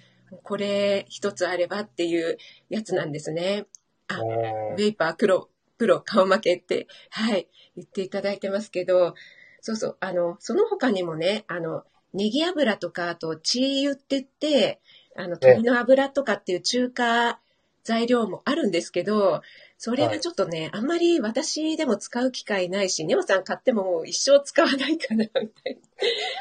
[0.44, 2.38] これ一つあればっていう
[2.70, 3.66] やつなんですね。
[4.08, 9.16] あおウェイパー黒、プロ顔負けって、はい、言っていただいてますけど、
[9.62, 11.84] そうそう、あの、その他にもね、あの、
[12.14, 14.80] ネギ油とか、あと、チー油って言って、
[15.16, 17.40] あの、鶏の油とかっていう中華
[17.84, 19.42] 材料もあるんですけど、
[19.78, 25.78] それがちょっとね、あんまり私でも使う機会ないし、ネオさん買ってももう一生使わないかな、みたい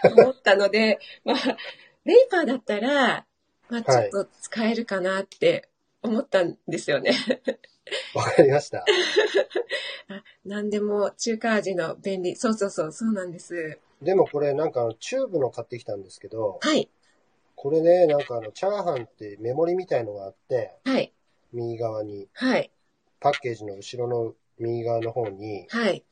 [0.04, 3.26] な思ったので、 まあ、ウェイパーだったら、
[3.68, 5.68] まあ、ちょっと使えるかなって
[6.02, 7.14] 思ったんですよね。
[8.14, 8.84] わかりました。
[10.08, 12.36] あ何でも中華味の便利。
[12.36, 13.78] そうそうそう、そうなんです。
[14.02, 16.90] でもこれなんかチューブの買ってきたんですけど、はい、
[17.54, 21.12] これね、なんかあの、チャーハンってメモリみたいのがあって、はい、
[21.52, 22.70] 右側に、はい、
[23.20, 26.04] パッケージの後ろの右側の方に、はい。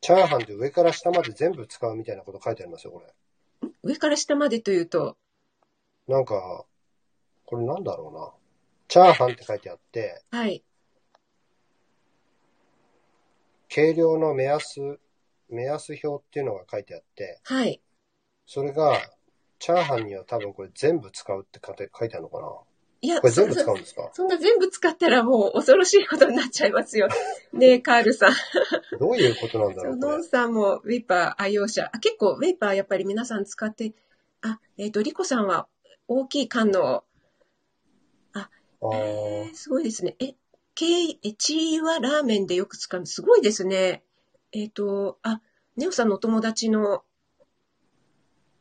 [0.00, 3.68] チャーハンって上から下まで全部使うみたいなこと書いてありますよ、これ。
[3.82, 5.16] 上から下までというと、
[6.08, 6.64] なんか、
[7.46, 8.32] これなんだろうな。
[8.88, 10.62] チャーハンって書いてあって、はい、
[13.74, 15.00] 計量の目安、
[15.48, 17.80] 目安表っていうのが書いてあって、はい。
[18.44, 19.00] それが、
[19.58, 22.48] チャーハンには多分これ全部使うって書いて書いてあるのかな？
[23.00, 24.10] いや、これ全部そ使うんですか？
[24.12, 27.08] そんな全部使ったらもう恐ろしいことになっちゃいますよ。
[27.54, 28.32] ねえ、カールさん。
[29.00, 30.24] どういうことなんだろうノン。
[30.24, 31.88] さんもウェイパー愛用者。
[31.94, 33.94] あ結構ウェイパーやっぱり皆さん使って、
[34.42, 35.66] あ、えっ、と、リコさんは
[36.08, 37.04] 大きい缶の、
[38.34, 38.50] あ
[38.82, 40.16] えーーすごいですね。
[40.18, 40.34] え、
[40.74, 43.06] ケイ、え、チーはラーメンでよく使う。
[43.06, 44.02] すごいですね。
[44.52, 45.40] えっ、と、あ、
[45.76, 47.04] ネオさんのお友達の、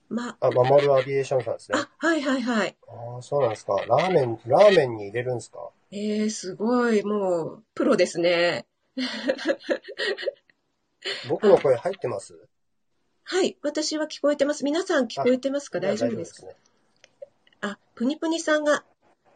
[0.10, 1.78] ま、あ、守るアビエーションさんですね。
[1.80, 2.76] あ、はいはいはい。
[2.88, 3.76] ああ、そうなんですか。
[3.88, 5.70] ラーメン、ラーメンに入れるんですか？
[5.92, 8.66] えー、すごい、もう、プロですね。
[11.30, 12.38] 僕の声入ってます？
[13.24, 14.66] はい、私は聞こえてます。
[14.66, 15.80] 皆さん聞こえてますか？
[15.80, 16.48] 大丈夫ですか？
[16.48, 16.56] ね。
[17.62, 18.84] あ、プニプニさんが、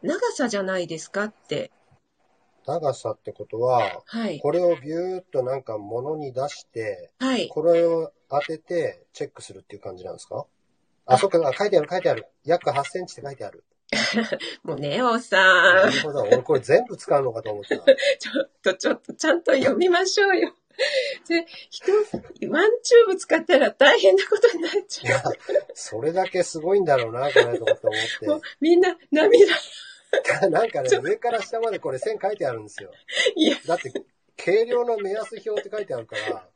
[0.02, 1.24] 長さじゃないですか？
[1.24, 1.70] って。
[2.66, 4.40] 長さってことは、はい。
[4.40, 7.48] これをビューっとなんか物に出して、はい。
[7.48, 10.46] これを当ててチェックするっていう感じなんですか？
[11.06, 12.26] あ、そっか、あ書いてある書いてある。
[12.44, 13.64] 約8センチって書いてある。
[14.64, 16.22] もうね、おさなんるほど。
[16.22, 17.76] 俺これ全部使うのかと思った。
[17.78, 20.52] ちょっと、ちょっと、ちゃんと読みましょうよ。
[21.28, 21.92] で、人、
[22.50, 25.22] ワンチューブ使ったら大変なことになっちゃいや、
[25.74, 27.86] それだけすごいんだろうな、これとかって
[28.26, 28.28] う。
[28.30, 29.54] もうみんな涙。
[30.22, 30.48] て。
[30.50, 32.92] なんかね、上から下までこれ線書いてあるんですよ。
[33.34, 33.92] いや、だって、
[34.36, 36.48] 計量の目安表って書いてあるから、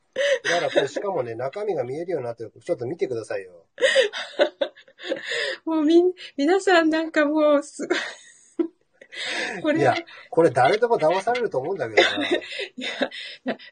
[0.44, 2.52] だからこれしかもね、中身が見えるようになってる。
[2.64, 3.66] ちょっと見てくださいよ。
[5.64, 7.98] もうみん、皆さんなんかもう、すごい。
[9.62, 9.94] これいや、
[10.30, 12.26] これ誰でも騙されると思うんだけどな。
[12.26, 12.32] い
[12.76, 12.88] や、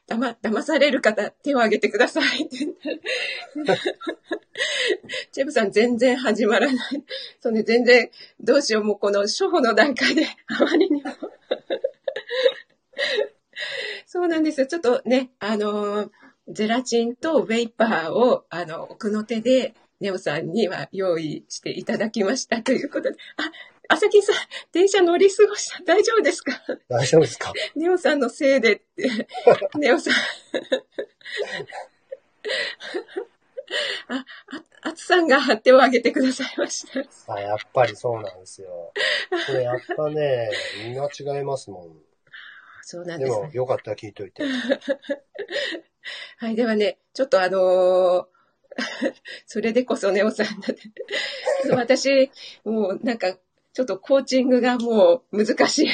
[0.07, 2.57] だま、騙される方、手を挙げてくださいって。
[5.31, 6.77] チェブさん、全然始まらない。
[7.39, 11.11] そうね、全然、どうしよう、もうこの初歩の段階で、あまりにも。
[14.05, 14.67] そうなんですよ。
[14.67, 16.09] ちょっとね、あのー
[16.51, 23.17] ゼラチンとウェイパーを、あの、奥の手で、ネオさんには用意していただきましたということで。
[23.37, 23.51] あ、
[23.91, 24.35] 朝木さん、
[24.71, 25.83] 電車乗り過ごした。
[25.83, 26.53] 大丈夫ですか？
[26.87, 27.51] 大丈夫ですか？
[27.75, 29.09] ネオさんのせいでって、
[29.79, 30.13] ネオさん。
[34.07, 36.85] あ、あ、あつさんが手を挙げてくださいまし
[37.27, 37.33] た。
[37.33, 38.93] あ、やっぱりそうなんですよ。
[39.47, 40.51] これやっぱね、
[40.83, 41.87] みんな違いますも
[42.83, 43.19] そうなんん。
[43.19, 43.47] でですね。
[43.47, 44.43] もよかったら聞いといて。
[46.37, 48.25] はい、ではね、ちょっとあのー
[49.45, 50.81] それでこそネオさんだって。
[51.75, 52.31] 私、
[52.63, 53.37] もうなんか、
[53.73, 55.87] ちょっとコーチングがもう難しい。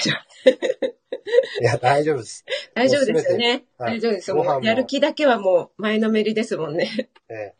[1.61, 2.45] いや、大丈夫です。
[2.73, 3.65] 大丈夫ですよね。
[3.77, 7.09] はい大丈夫ですやる気だけはもう前のめりですもんね。
[7.29, 7.55] ええ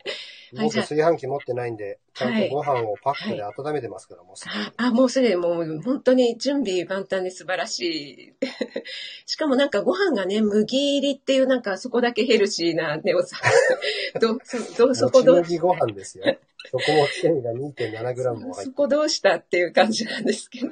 [0.54, 8.46] 僕炊飯器持ってないんで、ちゃんとご飯をパックで温めてますから、もうすぐあ、あもうすでにもう本当に準備万端で素晴らしい。
[9.26, 14.20] しかもなんかご飯がね、麦入りっていうなんかそこだけヘルシーなネオさん。
[14.20, 14.40] ど
[14.78, 16.26] どうそもこど麦ご飯ですよ。
[16.72, 20.70] そこも繊維が 2.7g も入ってそこどうしたっていう感じなんですけど。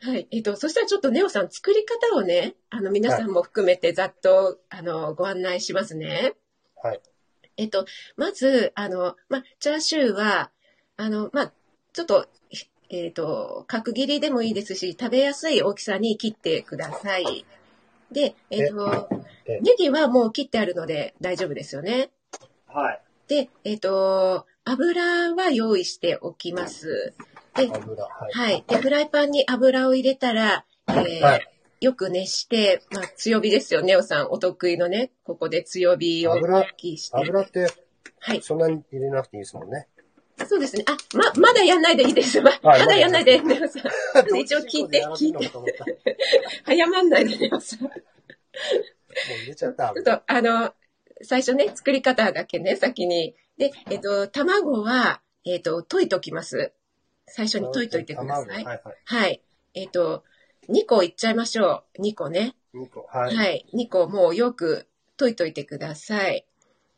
[0.00, 0.28] はい。
[0.30, 6.34] えっと、そしたらちょっとネオさん作り方をね、あの皆さんも含めてざっと、あの、ご案内しますね。
[6.82, 7.00] はい。
[7.56, 7.84] えっと、
[8.16, 10.50] まず、あの、ま、チャーシューは、
[10.96, 11.52] あの、まあ、
[11.92, 12.28] ちょっと、
[12.90, 17.44] えっ、と、角切りでもいいですし、食べやすい大きさに切ってください。
[18.12, 19.08] で、えっ、と、
[19.46, 22.10] えネギはもう切ってあるので大丈夫ですよね。
[22.66, 23.02] はい。
[23.28, 27.14] で、えっ、と、油は用意しておきます。
[27.54, 28.04] で、油。
[28.04, 28.32] はい。
[28.32, 28.64] はい。
[28.66, 31.48] で、フライパンに油を入れたら、えーはい
[31.80, 34.26] よく熱して、まあ、強火ですよ、ネオさん。
[34.30, 37.16] お得意のね、ここで強火を油気して。
[37.16, 37.68] 油って、
[38.18, 38.42] はい。
[38.42, 39.86] そんなに入れなくていいですもんね。
[40.46, 40.84] そうですね。
[40.88, 42.40] あ、ま、まだやんないでいいです。
[42.40, 43.80] ままはいだやんないで、ネオさ
[44.22, 44.36] ん。
[44.36, 45.48] 一応聞いて、聞いて。
[45.56, 45.66] も う
[46.64, 47.78] 早まんないで、ネオさん。
[47.78, 47.90] ちょ
[49.36, 49.92] 入れちゃった。
[49.92, 50.74] っと、あの、
[51.22, 53.34] 最初ね、作り方だけね、先に。
[53.56, 56.72] で、えっと、卵は、えっと、溶いときます。
[57.26, 58.46] 最初に溶いといてください。
[58.46, 58.96] 卵はいはい。
[59.04, 59.42] はい。
[59.74, 60.24] えっと、
[60.68, 62.02] 2個いっちゃいましょう。
[62.02, 62.54] 2個ね。
[62.74, 63.06] 2個。
[63.08, 63.36] はい。
[63.36, 63.66] はい。
[63.74, 64.86] 2個もうよく
[65.18, 66.46] 溶いといてください。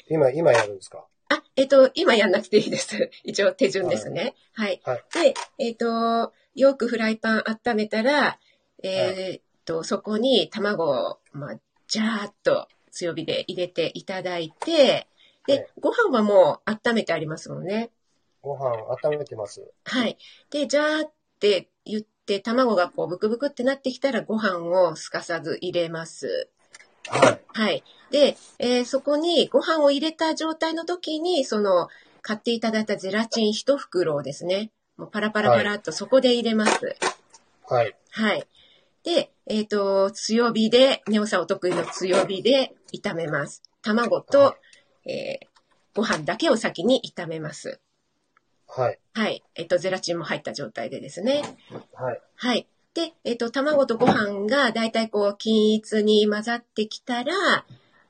[0.08, 1.06] 今、今やるんですか？
[1.28, 3.10] あ、えっと、今やんなくていいです。
[3.24, 4.34] 一応手順ですね。
[4.52, 4.80] はい。
[4.84, 8.38] はいで、えっと、よくフライパン温めたら、
[8.82, 15.06] えっと、そこに卵を、まあ、ジャーっと強火で入れていただいて、
[15.46, 17.90] でね、ご飯はもう温めてありますもんね。
[18.42, 18.74] ご飯
[19.10, 19.70] 温めてます。
[19.84, 20.16] はい。
[20.50, 26.48] で、ジャーって言って、卵がこう、ブクブクってなってきたら、ご飯をすかさず入れます。
[27.08, 27.40] はい。
[27.52, 27.84] はい。
[28.10, 31.88] で、えーそこにご飯を入れた状態の時に、その、
[32.22, 36.96] 買っていただいたゼラチン一袋をですね、もうパラパラパラっとそこで入れます。
[37.66, 37.94] はい。
[38.10, 38.46] はい。
[39.02, 43.62] で、えっ、と、強火で、ネオさんお得意の強火で炒めます。
[43.82, 44.56] 卵と、
[45.06, 45.50] えー
[45.92, 47.80] ご飯だけを先に炒めます。
[48.68, 48.98] はい。
[49.12, 49.42] はい。
[49.56, 51.42] えっ、と、ゼラチンも入った状態でですね。
[51.94, 52.20] はい。
[52.36, 52.68] はい。
[52.94, 57.32] で、えっ、と、卵とご飯がだいたいこう、均一に混ざってきたら、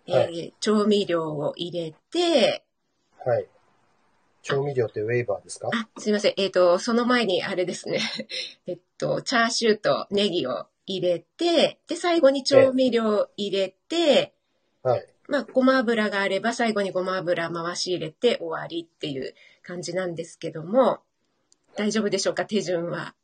[0.06, 2.64] えーは調味料を入れて、
[3.24, 3.46] はい。
[4.42, 5.70] 調味料ってウェイバーですか？
[5.72, 6.34] あ、すいません。
[6.36, 8.00] えっ、と、その前にあれですね。
[8.66, 14.34] えっと、チャーシューとネギを入れて、で、最後に調味料を入れて、
[14.82, 15.06] はい。
[15.28, 21.00] まあ、ごま油があれば最後にごま油回し入れて終わりっていう感じなんですけども、
[21.76, 23.14] 大丈夫でしょうか手順は？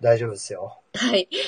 [0.00, 0.80] 大丈夫ですよ。
[0.94, 1.28] はい。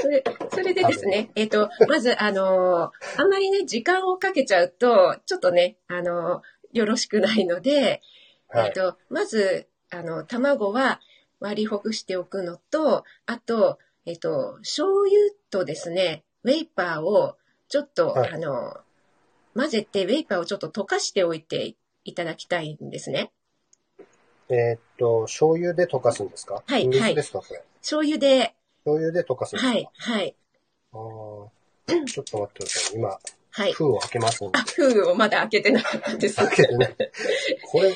[0.00, 8.02] それそれでですね、えっ、と、まず、あのーあんまりね、時間をかけちゃうと、ちょっとね、あのーよろしくないので、
[8.48, 8.66] はい。
[8.66, 11.00] えっと、まず、あの、卵は
[11.44, 15.10] 割りほぐしておくのと、あと、えっと、醤油
[15.50, 17.36] とですね、ウェイパーを
[17.68, 18.78] ちょっと、はいあの、
[19.54, 23.30] 混ぜて、ウェイパーをちょっと溶かしておいていただきたいんですね。
[24.48, 26.62] えーっと、醤油で溶かすんですか？
[26.66, 27.62] はい水ですかこれ？
[27.80, 28.54] 醤油で、
[28.84, 29.68] 醤油で溶かすんですか？
[29.68, 30.36] はい、はい、
[30.92, 32.96] あーちょっと待ってください。
[32.96, 33.18] 今、
[33.50, 33.72] はい。
[33.72, 34.62] 封を開けますんであ、。
[34.62, 36.36] 封をまだ開けてなかったんです。
[36.36, 36.96] 開けてね。
[37.70, 37.94] これ、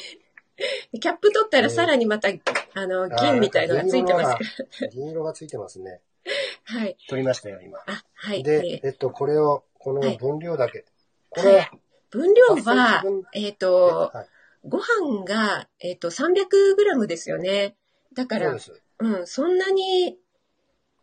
[1.01, 4.39] キャップ取ったらさらにまた、あの、銀みたいのがついてますか
[4.83, 4.89] ら。
[4.89, 6.01] 銀色がついてますね。
[6.65, 6.97] はい。
[7.09, 7.79] 取りましたよ、今。
[7.87, 8.43] あ、はい。
[8.43, 10.85] で、ええっと、これを、このはい分量だけ。
[11.31, 11.71] これはい、
[12.11, 14.29] 分量あはえっ、と、はい、
[14.69, 17.77] ご飯が、えっ、と、300g ですよね。
[18.15, 18.57] だから。
[19.01, 20.19] うん、そんなに、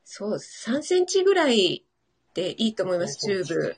[0.03, 1.85] そう、3センチぐらい
[2.33, 3.75] でいいと思います、チューブ。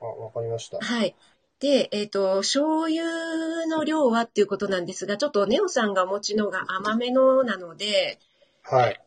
[0.00, 0.78] あ、わかりました。
[0.78, 1.16] はい。
[1.60, 8.20] で、えっ、と、醤油の量はっていうことなんですが、ちょっとネオさんがお持ちのが甘めのなので、
[8.62, 9.00] はい。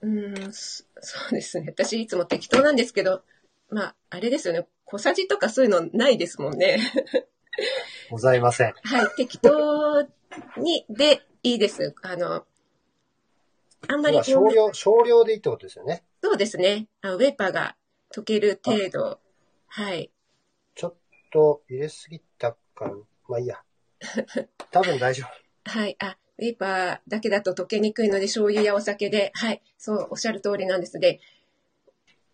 [0.00, 1.66] うん、そそうですね。
[1.68, 3.22] 私いつも適当なんですけど、
[3.70, 4.66] まあ、あれですよね。
[4.86, 6.78] 小さじとかそういうのないですもんね。
[8.10, 8.74] ございません。
[8.82, 10.02] はい、適当
[10.56, 11.94] に、で、いいです。
[12.02, 12.44] あの、
[13.86, 16.02] あんまりまあ少量、少量でいいってことですよね。
[16.22, 16.88] そうですね。
[17.02, 17.76] あウェーパーが
[18.12, 19.20] 溶ける程度。
[19.68, 20.10] はい。
[21.30, 22.94] と入れすぎたかな。
[23.28, 23.60] まあいいや。
[24.70, 25.24] 多分大丈
[25.64, 25.70] 夫。
[25.70, 25.96] はい。
[26.00, 29.62] あ、ウェーパーだけだと溶けにくいので、醤油やお酒で、はい。
[29.76, 30.98] そう、おっしゃる通りなんです。
[30.98, 31.20] で、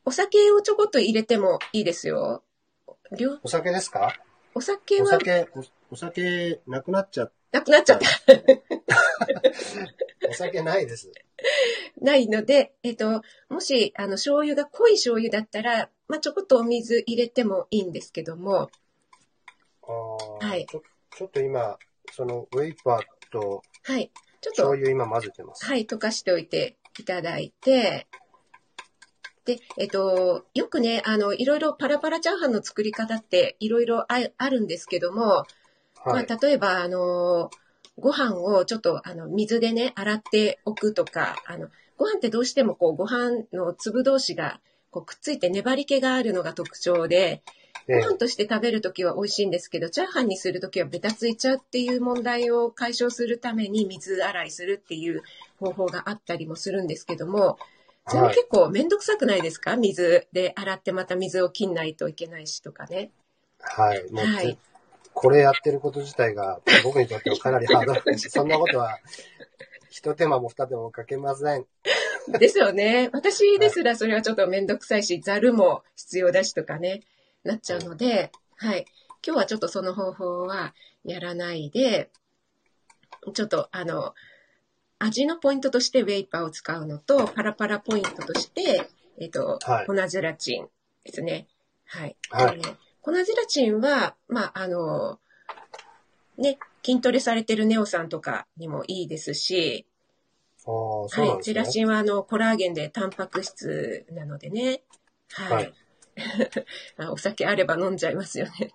[0.04, 2.42] お酒をちょこっと入れてもいいですよ。
[3.12, 4.14] 量お酒ですか？
[4.54, 8.06] お酒はお酒、おお酒なくなっちゃっなくなっちゃった。
[10.28, 11.10] お酒ないです。
[12.00, 18.70] ないので、えっと、もし、あの、醤油が濃い醤油だったら、まあ、ちょこっとお水入れてもいいんですけども、
[19.92, 20.82] はいちょ
[21.16, 21.78] ちょっと今、
[22.12, 24.10] そのウェイパーとはい。
[24.40, 25.64] ちょっと、醤油今混ぜてます。
[25.64, 28.06] はい、溶かしておいていただいて、
[29.44, 35.46] で、えっと、よくね、あの、いろいろパラパラチャーハンの作り方っていろいろああるんですけども、はい。
[36.06, 37.50] まあ、例えば、あの、
[37.98, 44.60] ご飯をちょっと、あの、水でね、洗っておくとか、あの、ご飯ってどうしてもこう、ご飯の粒同士が、
[44.90, 55.22] こう、くっついて粘り気があるのが特徴で、ええご飯として食べるときは美味しいんですけど、チャーハンにするときはベタついちゃうっていう問題を解消するために水洗いするっていう
[55.60, 57.58] 方法があったりもするんですけども、
[58.06, 59.76] それもはい結構めんどくさくないですか？
[59.76, 63.10] 水で洗ってまた水を切んないといけないしとかね。
[63.60, 64.10] はい。
[64.10, 64.58] もう、はい
[65.16, 68.30] これやってること自体が僕にとってはかなりハードルです。
[68.30, 68.98] そんなことは、
[69.88, 71.66] 一手間も二手間もかけません。
[72.36, 73.10] ですよね。
[73.12, 77.02] 私ですらそれはちょっとめんどくさいし、ざるも必要だしとかね、
[77.44, 78.86] なっちゃうので、はい。
[79.26, 80.74] 今日はちょっとその方法は
[81.04, 82.10] やらないで、
[83.32, 84.14] ちょっとあの、
[84.98, 88.88] 味のポイントとしてウェイパーを使うのと、パラパラポイントとして、
[89.18, 90.66] えっ、と、はい粉ゼラチン
[91.04, 91.46] ですね。
[91.86, 92.16] はい。
[92.30, 95.18] はいえー粉ゼラチンは、まあ、あの、
[96.38, 99.84] ね、筋トレされてるネオさんとかにもいいですし、
[100.60, 101.42] ああ、そうなんはい。
[101.42, 104.80] ゼラチンはあの、コラーゲンでタンパク質なのでね。
[105.32, 105.52] はい。
[105.52, 105.74] はい
[106.98, 108.72] あお酒あれば飲んじゃいますよね。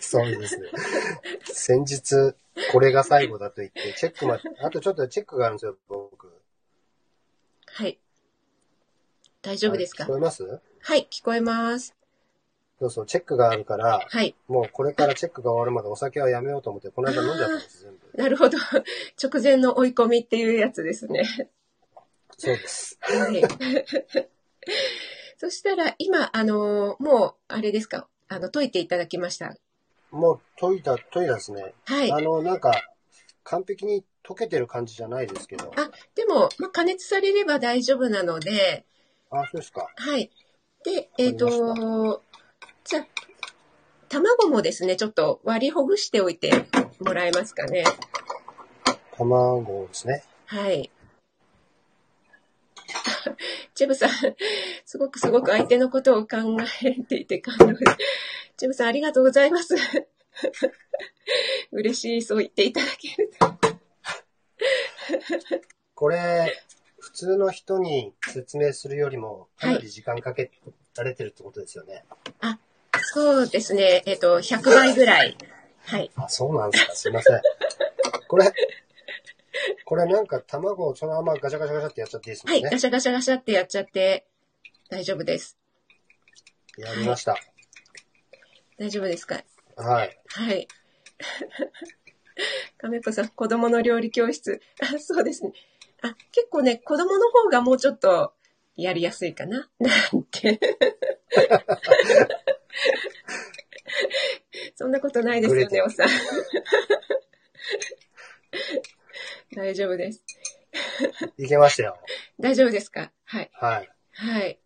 [0.00, 0.68] そうですね。
[1.44, 2.34] 先日、
[2.72, 6.32] これが最後だと言って、チェックまで、あとちょっとチェックがあるんですよ、僕。
[7.66, 7.98] はい。
[9.42, 10.04] 大丈夫ですか？
[10.04, 10.60] はい聞こえます？
[10.82, 11.94] はい、聞こえます。
[12.78, 14.34] そうそう、チェックがあるから、はい。
[14.48, 18.22] もうこれからチェックが終わるまでお酒はやめようと思って、この間飲んじゃったんです、全部。
[18.22, 18.58] なるほど。
[19.22, 21.24] 直前の追い込みっていうやつですね。
[22.36, 22.98] そうです。
[23.00, 23.42] はい。
[25.38, 29.54] そしたら、今、あの、もう、あれですか、あの、解いていただきました。
[30.10, 31.74] もう解いた、解いたですね。
[31.84, 32.12] はい。
[32.12, 32.72] あの、なんか、
[33.44, 35.72] 完璧に溶けてる感じじゃないですけど。
[35.76, 38.86] あ、でも、まあ、加熱されれば大丈夫なので、
[39.30, 39.88] あ、そうですか。
[39.94, 40.30] はい。
[40.84, 42.22] で、えっ、わかりまと、
[42.84, 43.06] じゃあ、
[44.08, 46.50] 卵もですね、ちょっと割りほぐしておいて
[47.00, 47.84] もらえますかね。
[49.16, 50.24] 卵ですね。
[50.46, 50.90] はい。
[53.76, 54.10] チェブさん、
[54.86, 56.38] すごくすごく相手のことを考
[56.82, 57.82] えていて感動です。
[58.56, 59.76] チェブさん、ありがとうございます。
[61.72, 63.54] 嬉しい、そう言っていただけると。
[65.94, 66.62] これ、
[66.98, 70.50] 普通の人に説明するよりも、かなり時間かけ
[70.96, 72.04] られてるってことですよね。
[73.12, 75.36] そうですね、えっ、と、100倍ぐらい。
[75.84, 76.10] はい。
[76.16, 76.94] あ、そうなんですか。
[76.94, 77.40] すいません。
[78.26, 78.50] これ、
[79.84, 82.62] これなんか卵をそのままガチャガチャガチャってやっちゃっていいですもはい。
[82.62, 84.26] ガシャガシャガシャってやっちゃって
[84.90, 85.56] 大丈夫です。
[86.78, 87.36] やりました。
[88.78, 89.42] 大丈夫ですか？
[89.76, 90.18] はい。
[90.28, 90.68] はい。
[92.78, 94.60] 亀子さん、子供の料理教室。
[94.80, 95.52] あ、そうですね。
[96.02, 98.34] あ、結構ね、子供の方がもうちょっと
[98.76, 100.60] やりやすいかななんて。
[104.74, 106.08] そんなことないですよね、おさん。
[109.54, 110.22] 大丈夫です。
[111.38, 111.98] いけましたよ。
[112.40, 113.12] 大丈夫ですか？
[113.24, 113.50] はい。
[113.52, 113.90] はい。
[114.12, 114.58] はい。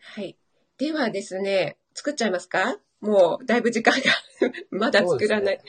[0.00, 0.36] はい。
[0.78, 2.78] ではですね、作っちゃいますか？
[3.00, 4.00] もう、だいぶ時間が
[4.70, 5.60] まだ作らない。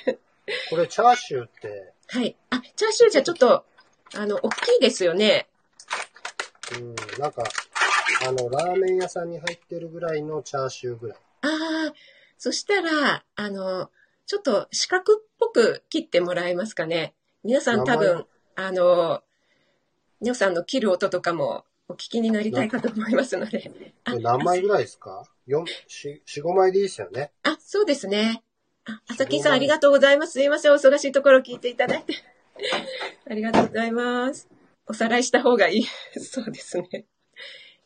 [0.70, 2.36] これチャーシューって、はい。
[2.50, 3.66] あ、チャーシューじゃちょっと、
[4.16, 5.48] あの、大きいですよね。
[6.74, 7.44] うん、なんか、
[8.28, 11.18] あの、ラーメン屋さんに入ってるぐらいのチャーシューぐらい。
[11.42, 11.48] あ
[11.90, 11.94] あ、
[12.38, 13.90] そしたら、あの、
[14.26, 17.14] ちょっと四角っぽく切ってもらえますかね。
[17.44, 18.26] 皆さん多名分、
[18.56, 19.22] あの、
[20.22, 23.72] ネオさんの切る音とかもお聞きになりたいかと思いますので。
[24.06, 25.66] 何枚ぐらいですか ?4、
[26.26, 27.32] 4、5枚でいいですよね。
[27.44, 28.44] あ、そうですね。
[28.86, 30.34] あ、あさきんさんありがとうございます。
[30.34, 32.14] すいません、お忙しいところ聞いていただいて。
[33.30, 34.48] ありがとうございます。
[34.88, 35.86] おさらいした方がいい。
[36.20, 37.06] そうですね。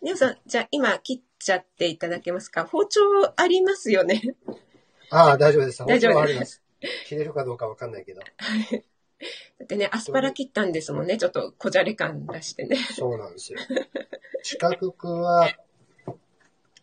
[0.04, 2.66] ネオさん、じゃあ今切っちゃっていただけますか？
[2.66, 3.02] 包丁
[3.36, 4.22] ありますよね。
[5.10, 5.84] ああ、大丈夫です。
[5.84, 6.62] 大丈夫です包丁あります。
[7.08, 8.22] 切れるかどうかわかんないけど。
[9.60, 11.18] だってね、アスパラ切ったんですもんね。
[11.18, 12.78] ちょっとこじゃれ感出してね。
[12.96, 13.60] そうなんですよ。
[14.44, 15.50] 四角くは、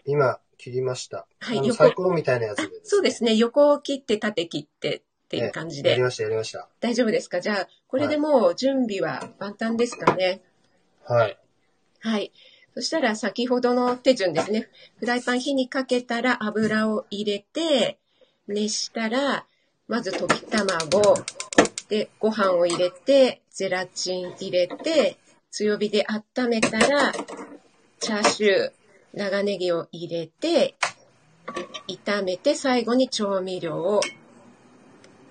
[0.05, 1.26] 今、切りました。
[1.41, 3.35] はい横サイコロみたいなやつあで、そうですね。
[3.35, 5.91] 横を切って縦切ってっていう感じで。
[5.91, 6.68] ええやりました、やりました。
[6.80, 7.41] 大丈夫ですか？
[7.41, 10.43] じゃあ、これでもう準備は万端ですかね？
[11.05, 11.39] はい。
[12.01, 12.32] はい。
[12.74, 14.68] そしたら先ほどの手順ですね。
[14.97, 17.99] フライパン火にかけたら油を入れて、
[18.49, 19.47] 熱したら、
[19.87, 21.14] まず溶き卵、
[21.89, 25.18] で、ご飯を入れて、ゼラチン入れて、
[25.51, 27.12] 強火で温めたら、
[28.01, 28.72] チャーシュー、
[29.12, 30.74] 長ネギを入れて、
[31.87, 34.11] 炒めて、最後に調味料をで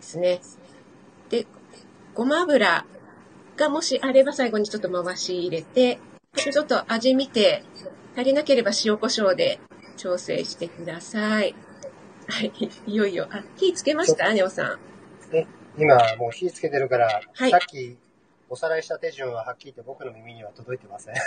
[0.02, 0.42] すね。
[1.30, 1.48] で、
[2.14, 2.86] ごま油
[3.58, 6.00] がもしあれば最後にちょっと回し入れて、
[6.36, 7.64] ちょっと味見て、
[8.16, 9.60] 足りなければ塩コショウで
[9.98, 11.56] 調整してください。
[12.28, 12.54] はい、
[12.86, 13.28] いよいよ。
[13.32, 14.32] あ、火つけました？
[14.34, 14.80] ネオさん。
[15.78, 17.98] え、今、もう火つけてるから、はいさっき、
[18.50, 21.16] おさらいした手順ははっきり言って僕の耳には届いてません。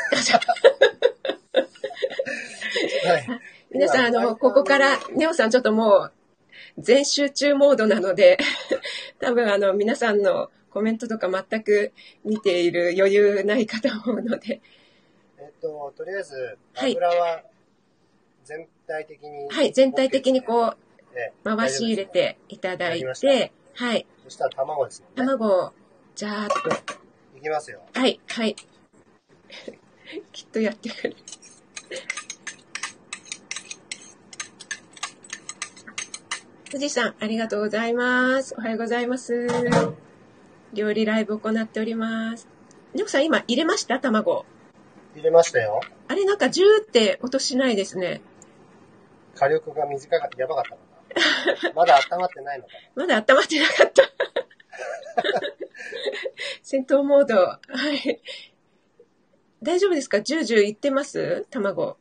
[3.07, 3.27] はい。
[3.71, 6.13] 皆さん、あ今の、ここから、ネオさんちょっともう、
[6.79, 8.39] 全集中モードなので、
[9.19, 11.93] 多分あの、皆さんのコメントとか全く
[12.25, 14.61] 見ている余裕ないかと思うので、
[15.39, 17.43] えっと、とりあえず、はい油は
[18.45, 20.77] 全体的に、はい、全体的にこう、
[21.15, 22.05] ええ回し入れ。
[22.05, 25.15] ていただいて、はい、そしたら卵ですもんね。
[25.17, 25.73] 卵を、
[26.15, 26.49] じゃーっ
[27.37, 27.83] いきますよ。
[27.93, 28.57] と、はい、はい。
[30.33, 31.17] きっとやってくれる。
[36.71, 38.55] 富士山、ありがとうございます。
[38.59, 39.47] おはようございます。
[40.73, 42.49] 料理ライブ行っております。
[42.95, 44.01] ネオさん、今入れました？
[44.01, 44.45] 卵。
[45.15, 45.81] 入れましたよ。
[46.09, 48.21] あれなんかジューって音しないですね。
[49.35, 50.86] 火力が短かった、やばかった。
[51.75, 54.03] まだ温まってないのかまだ温まってなかった。
[56.63, 57.37] 戦闘モード。
[57.37, 57.61] は
[57.95, 58.21] い。
[59.63, 60.21] 大丈夫ですか？
[60.21, 61.47] ジュージューいってます？
[61.51, 61.87] 卵。
[61.87, 61.97] な。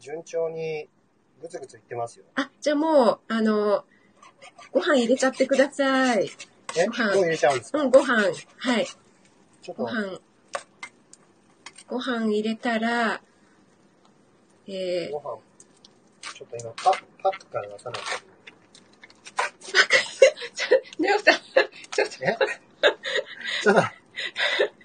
[0.00, 0.88] 順調に
[1.40, 2.24] ぐつぐついってますよ。
[2.34, 3.84] あ、じゃあもう、あの、
[4.72, 6.30] ご飯入れちゃってください。
[6.76, 6.86] え？
[6.86, 8.22] ご飯入れちゃうんですか、うん、ご飯。
[8.58, 8.86] はい。
[9.62, 10.20] ちょっと、ご飯。
[11.86, 13.22] ご飯入れたら、
[14.66, 15.38] えご飯、
[16.34, 18.28] ちょっと今パック、パックから出さないと。
[20.98, 22.36] ー、ネオさん、ちょっと、え
[23.62, 23.82] ちょっと、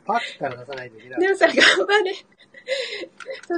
[0.06, 1.20] パックから出さないといけない。
[1.20, 2.16] ネオさん頑張れ。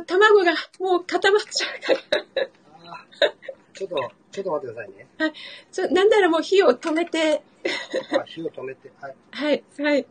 [0.08, 3.06] 卵がもう固まっちゃうから。
[3.74, 5.08] ちょっと、ちょっと待ってくださいね。
[5.72, 7.44] そうなんならもう火を止めて、
[8.18, 9.16] あ火を止めて、はい。
[9.32, 10.08] はい、はい。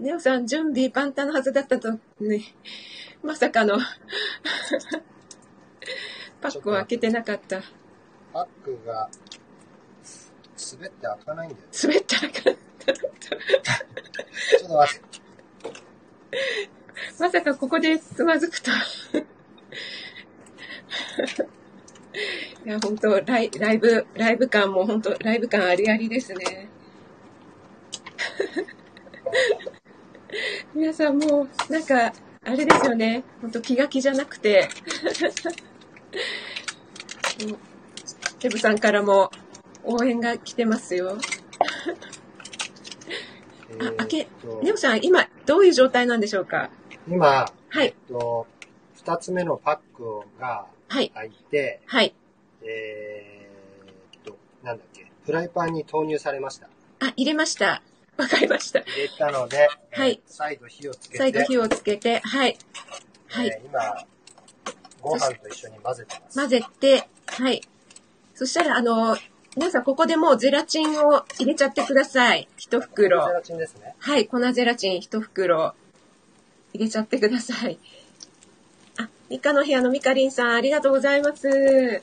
[0.00, 2.54] ネオさん、準備万端のはずだったと、ね、
[3.22, 3.78] まさかの、
[6.40, 7.62] パックを開けてなかった。
[8.32, 9.08] パックが、
[10.72, 11.62] 滑って開かないんだよ。
[11.82, 12.56] 滑ったらかちょっ
[14.68, 15.08] と待って。
[17.18, 18.70] まさかここでつまずくと。
[22.64, 26.68] いや、本当ライライブ、ライブ感も本当ライブ感ありありですね。
[30.74, 32.12] 皆さんもう、なんか、
[32.44, 33.24] あれですよね。
[33.40, 34.68] 本当気が気じゃなくて。
[37.46, 37.58] うん
[38.38, 39.30] ケブさんからも
[39.84, 41.18] 応援が来てますよ。
[43.70, 44.28] えーっと開け
[44.62, 46.70] ネオさん、今、どういう状態なんでしょうか？
[47.08, 48.46] 今、はいえっと、
[48.96, 51.10] 二つ目のパックがはい。
[51.10, 52.14] 開いて、はい。
[52.62, 56.68] えーっと、なんだっけ、フライパンに投入されました。
[57.00, 57.82] あ、入れました。
[58.16, 58.80] わかりました。
[58.80, 62.58] 入れたので、はいえー再度火をつけて、再度火をつけて、はい。
[63.28, 63.48] はい。
[63.48, 64.06] えー今、
[65.00, 66.38] ご飯と一緒に混ぜてます。
[66.38, 67.60] 混ぜて、はい。
[68.34, 69.16] そしたら、あの、
[69.56, 72.48] 皆さんここでもうゼラチンを入れちゃってください。
[72.56, 73.18] 一ゼ袋。
[73.32, 73.94] ラチンですね。
[73.98, 75.74] はい、粉ゼラチン一袋
[76.72, 77.78] 入れちゃってください。
[78.98, 82.02] あ、ミカの部屋のミカリンさん、ありがとうございます。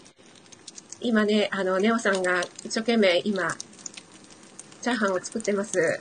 [1.00, 3.56] 今ね、あの、ネオさんが一生懸命今、
[4.82, 6.00] チャーハンを作ってます。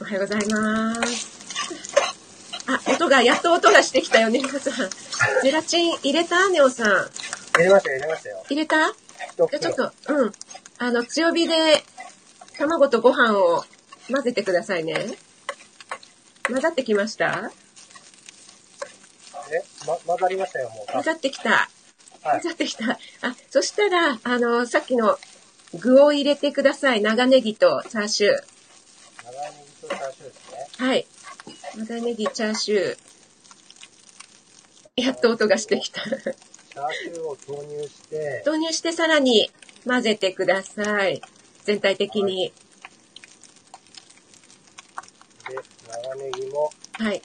[0.00, 1.31] おはようございます。
[2.68, 4.90] あ、音が、やっと音がしてきたよ、ネオさん。
[5.42, 6.48] ゼラチン入れた？
[6.48, 6.86] ネオさん。
[6.86, 8.44] 入れましたよ、入れましたよ。
[8.48, 8.76] 入れた？
[8.88, 8.94] 一
[9.36, 10.32] じゃあちょっと、うん。
[10.78, 11.54] あの、強火で
[12.58, 13.64] 卵とご飯を
[14.10, 15.16] 混ぜてくださいね。
[16.46, 17.50] 混ざってきました？
[19.50, 20.92] え、ま、混ざりましたよ、もう。
[20.92, 21.50] 混ざってきた。
[21.50, 21.68] は
[22.36, 22.40] い。
[22.40, 22.92] 混ざってきた。
[22.92, 22.98] あ、
[23.50, 25.18] そしたら、あの、さっきの
[25.74, 27.02] 具を入れてください。
[27.02, 28.32] 長ネギとチャーシュー。
[28.32, 30.50] 長ネギとチャーシューです
[30.80, 30.86] ね。
[30.86, 31.06] はい。
[31.74, 32.98] 長ネギ、チャーシュー。
[34.96, 36.02] やっと音がしてきた。
[36.02, 39.50] チャーシューを投入して、投入してさらに
[39.86, 41.22] 混ぜてください。
[41.64, 42.52] 全体的に。
[45.48, 45.56] で、
[45.90, 47.22] 長ネギも、はい。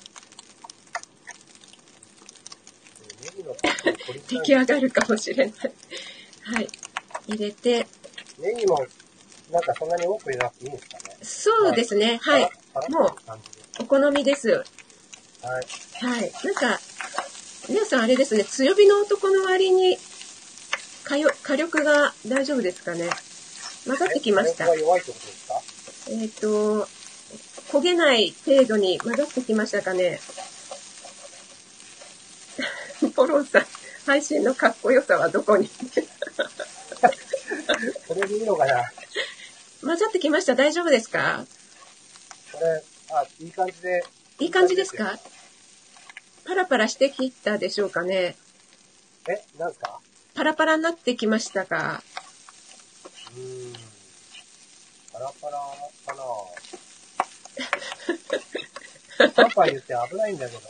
[4.30, 5.56] 出来上がるかもしれない。
[6.43, 6.70] はい。
[7.28, 7.86] 入れて、
[8.39, 8.80] ネギも、
[9.52, 11.18] なんかそんなに多く入れなくていいんですかね。
[11.22, 12.20] そうですね。
[12.22, 12.50] はい。
[12.89, 13.16] もう。
[13.80, 14.49] お好みです。
[14.49, 14.63] はい。
[16.05, 16.32] はい。
[16.43, 16.80] なんか、
[17.69, 19.97] 皆さんあれですね、強火の男の割に
[21.05, 23.09] 火よ火力が大丈夫ですかね。
[23.86, 24.65] 混ざってきました。
[24.65, 25.61] えってことですか？
[26.09, 26.88] えっ、と、
[27.71, 30.19] 焦げない程度に混ざってきましたかね。
[33.15, 33.65] ポロンさん、
[34.05, 35.69] 配信のかっこよさはどこに？
[38.07, 38.84] これでいいのかな？
[39.86, 41.45] 混ざってきました大丈夫ですか？
[42.51, 44.03] これ、あ、いい感じで。
[44.39, 45.18] いい感じですか？
[46.45, 48.36] パラパラしてきたでしょうかね。
[49.28, 49.99] え、なんですか？
[50.36, 52.03] パラパラになってきましたか？
[53.36, 53.74] うーん。
[55.14, 55.58] パラパラ
[56.05, 56.24] かな
[59.36, 60.62] パンパン言って危ないんだけど。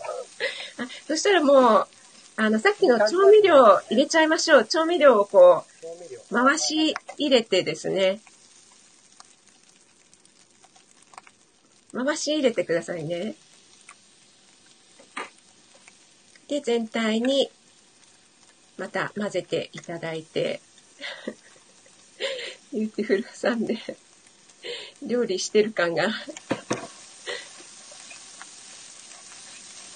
[0.79, 1.87] あそしたらもう、
[2.37, 3.55] あの、さっきの調味料
[3.89, 4.65] 入れちゃいましょう。
[4.65, 5.65] 調味料をこ。
[6.31, 8.21] う、回し入れてですね。
[12.05, 13.35] 回し入れてくださいね。
[16.47, 17.49] で、全体に、
[18.77, 20.61] また混ぜていただいて、
[22.73, 23.77] ビューティフルさんで、
[25.01, 26.07] 料理してる感が、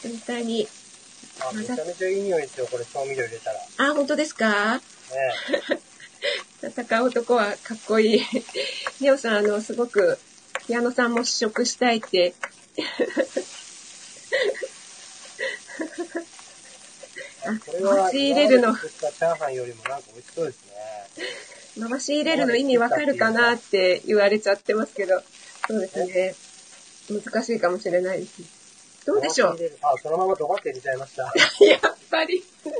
[0.02, 0.68] 全体に、
[1.40, 3.60] あ、めちゃめちゃいい匂いですよ、これ調味料入れたら。
[3.60, 4.82] ねあ、本当ですか？
[5.14, 5.32] え。
[6.68, 8.22] 戦う男はかっこいい。
[9.00, 10.20] ネオさん、あの、すごく、
[10.72, 12.34] ピアノさんも試食したいって。
[17.44, 20.66] 回し入れるのチャーハンよりもなんか美味しそうです
[21.76, 21.90] ね。
[21.90, 25.22] 回し入れるの意味わかるかなって言われちゃってますけど、
[25.68, 27.20] そうですね。
[27.22, 28.42] 難しいかもしれないです。
[29.06, 29.58] どうでしょう？
[29.82, 31.24] あ、そのままドバって入れちゃいました。
[31.66, 32.72] やっぱり、回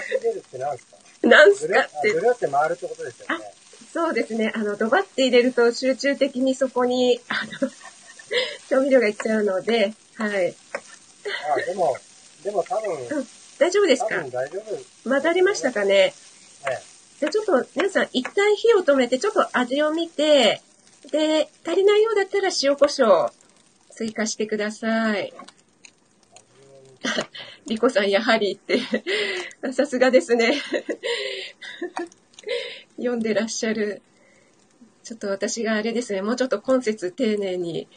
[0.00, 0.96] し入れるって何ですか？
[1.28, 2.20] なんすかってぐ。
[2.20, 3.44] るって回るってことですよね。
[3.92, 4.52] そうですね。
[4.54, 7.70] あの、ドバって入れると集中的にそこに、あの、
[8.70, 10.54] 調味料がいっちゃうので、はい。
[11.54, 11.96] あ、でも、
[12.42, 13.28] でも多分、うん
[13.58, 14.74] 大丈夫です多か分大丈夫。
[14.74, 16.14] ね混ざりましたかね？
[17.20, 20.60] じゃあちょっと皆さん一旦火を止めてちょっと味を見て、
[21.12, 23.32] で、足りないようだったら塩コショウ
[23.90, 25.32] 追加してください。
[27.68, 28.80] リコさんやはりって、
[29.72, 30.60] さすがですね。
[32.96, 34.02] 読んでらっしゃる。
[35.02, 37.88] ちょっと私があれですね、もうちょっと今節丁寧に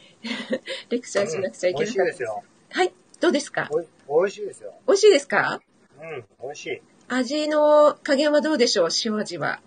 [0.90, 2.42] レクチャーしなくちゃいけ美味しいですよ。
[2.70, 3.68] はい、どうですか？
[3.70, 4.74] おい美味しいですよ。
[4.88, 5.60] 美味しいですか？
[6.00, 6.82] うん、美味しい。
[7.08, 8.88] 味の加減はどうでしょう？
[9.04, 9.60] 塩味は。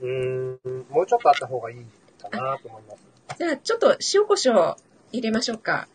[0.00, 1.86] うーん、もうちょっとあった方がいい
[2.20, 3.04] かなと思います。
[3.38, 4.76] じゃあ、ちょっと塩コショウ
[5.12, 5.88] 入れましょうか。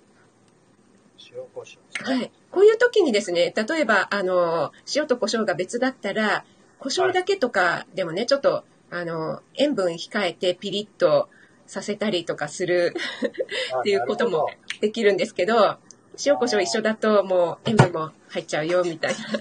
[1.32, 2.18] 塩コショウ。
[2.18, 2.32] はい。
[2.50, 6.45] こういう時にですね、例えば、あの、塩と胡椒が別だったら、
[6.80, 11.30] 胡椒だけとかでもね、ちょっと、あの、塩分控えてピリッと
[11.68, 12.96] させたりとかする、
[13.74, 14.50] あっていうことも
[14.82, 15.78] できるんですけど、
[16.26, 19.18] 塩コショウ一緒だともう塩分も入っちゃうよ、みたいな。
[19.18, 19.40] ど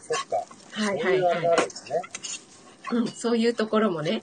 [0.00, 0.36] そっか。
[0.72, 1.42] はいはいはい。
[1.42, 2.02] があるんですね。
[2.92, 4.22] うん、そういうところもね。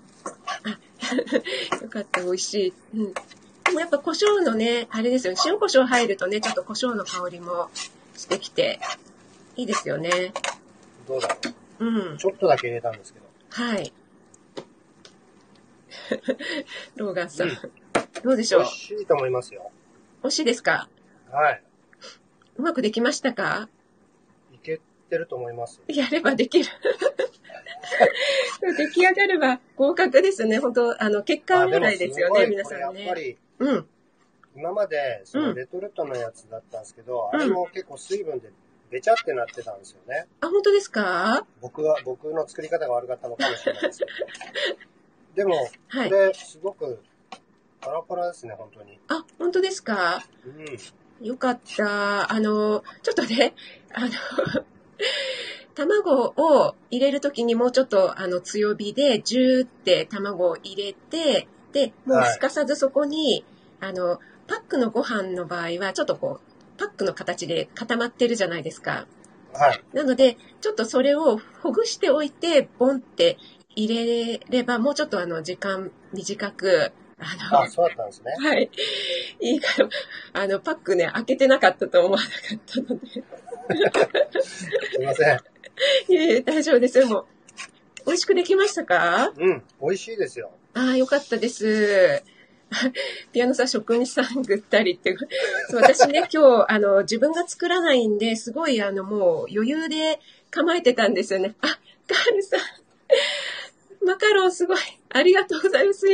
[0.64, 0.70] あ、
[1.84, 2.74] よかった、美味しい。
[2.96, 3.14] うん。
[3.14, 7.70] でもやっぱ胡椒のね、あれですよ、塩胡椒入るとね、ちょっと胡椒の香りも
[8.16, 8.80] してきて、
[9.56, 10.34] いいですよね。
[11.08, 11.36] どうだろ
[11.80, 12.18] うんう。。
[12.18, 13.26] ちょっとだけ入れたんですけど。
[13.50, 13.94] はい。
[16.96, 17.58] ローガンさん、うん
[18.24, 18.62] どうでしょう？
[18.62, 19.72] 美味しいと思いますよ。
[20.24, 20.90] 美味しいですか？
[21.32, 21.64] はい。
[22.58, 23.70] うまくできましたか？
[24.54, 25.82] いけてると思います。
[25.88, 26.66] やればできる。
[28.76, 30.58] 出来上がれば合格ですね。
[30.60, 33.22] 本当あの、結果あでも占いですよね、皆さんこれやっぱね。
[33.22, 33.88] り、うん。
[34.56, 38.50] 今まで、そのうんレトルトのやつだったんですけど、うんあれも結構水分で
[38.90, 40.28] べちゃってなってたんですよね。
[40.42, 41.46] あ、本当ですか？
[41.62, 44.12] 僕が、僕の作り方が悪かったのかもしれないですけど。
[45.36, 47.00] でも、はいこれ、すごく、
[47.82, 49.00] パラパラですね、本当に。
[49.10, 50.24] あ、本当ですか？
[50.46, 51.26] うん。
[51.28, 52.32] よかった。
[52.32, 53.54] あの、ちょっとね、
[53.94, 54.10] あの、
[55.76, 63.46] 卵を入れるときにもうちょっとあの強火でジューって卵を入れて、で、もうはいすかさずそこに、
[63.80, 69.08] あの、パックのご飯の場合はちょっとこう、パックの形で固まってるじゃないですか。
[69.54, 69.84] はい。
[69.94, 73.38] なので、ちょっとそれをほぐしておいて、ボンって
[73.76, 78.34] 入れれば、もうちょっとあの、時間短く、あの、あ、そうだったんですね。
[78.40, 78.70] はい。
[79.40, 79.90] いいから、
[80.34, 84.44] あの、パックね、開けてなかったと思わなかったので。
[84.44, 84.70] す
[85.02, 85.38] いません。
[86.10, 87.08] いえいえ、大丈夫ですよ。
[87.08, 87.26] もう、
[88.06, 89.34] 美味しくできましたか？
[89.36, 89.64] うん。
[89.82, 90.52] 美味しいですよ。
[90.74, 92.24] ああ、よかったです。
[93.32, 95.16] ピアノさん、職人さんぐったりって。
[95.74, 100.20] 私ね、今日、あの、自分が作らないんで、すごい、あの、もう余裕で
[100.52, 101.56] 構えてたんですよね。
[101.62, 101.68] あ、
[102.08, 102.60] カールさん。
[104.06, 104.78] マカロンすごい。
[105.10, 106.06] ありがとうございます。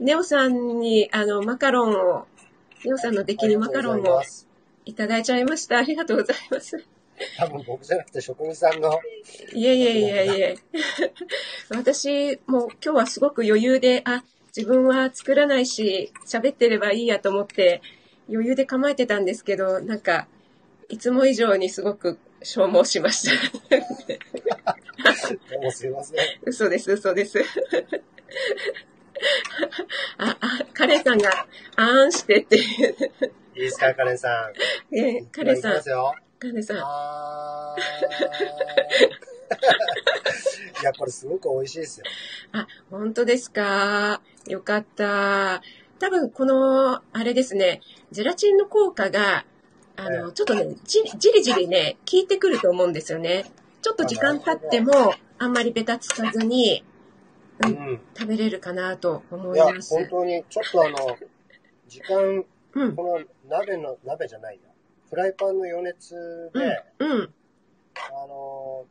[0.00, 2.26] ネオさんに、あの、マカロンを、
[2.84, 4.22] ネオさんの出来にマカロンを
[4.84, 5.78] いただいちゃいました。
[5.78, 6.84] ありがとうございます。
[7.38, 9.00] 多分僕じゃなくて職人さんの、
[9.54, 10.56] いえいえいえいえ。
[11.70, 14.22] 私、もう今日はすごく余裕で、あ、
[14.56, 17.82] 自分は作らないし、喋ってればいいやと思って、
[18.30, 20.28] 余裕で構えてたんですけど、なんか、
[20.88, 23.34] いつも以上にすごく消耗しました。
[23.70, 23.78] ど
[25.60, 26.18] うもすいません。
[26.44, 27.38] 嘘です、嘘です。
[30.18, 31.30] あ、あ、カレンさんが、
[31.76, 32.62] あーんしてっていう。
[33.56, 34.50] いいですか、カレンさ
[34.90, 34.96] ん。
[34.96, 35.72] えカレンさん。
[36.38, 36.78] カレンさん。
[36.80, 37.82] あー
[40.82, 42.06] いや、これすごく美味しいですよ。
[42.52, 44.20] あ、本当ですか？
[44.48, 45.62] よかった。
[45.98, 47.80] 多分この、あれですね、
[48.12, 49.44] ゼラチンの効果が、
[49.96, 53.44] あの、ちょっとね、じじりじりね、効いてくると思うんですよね。
[53.82, 56.84] ちょっと時間経っても、あんまりベタつかずに、
[57.64, 59.94] ううんん、食べれるかなと思いや、います。
[59.94, 61.16] 本当に、ちょっとあの、
[61.88, 62.44] 時間、
[62.74, 64.70] うん、この鍋の、鍋じゃないや。
[65.08, 67.34] フライパンの余熱うんで、、うん。
[67.94, 68.84] あの、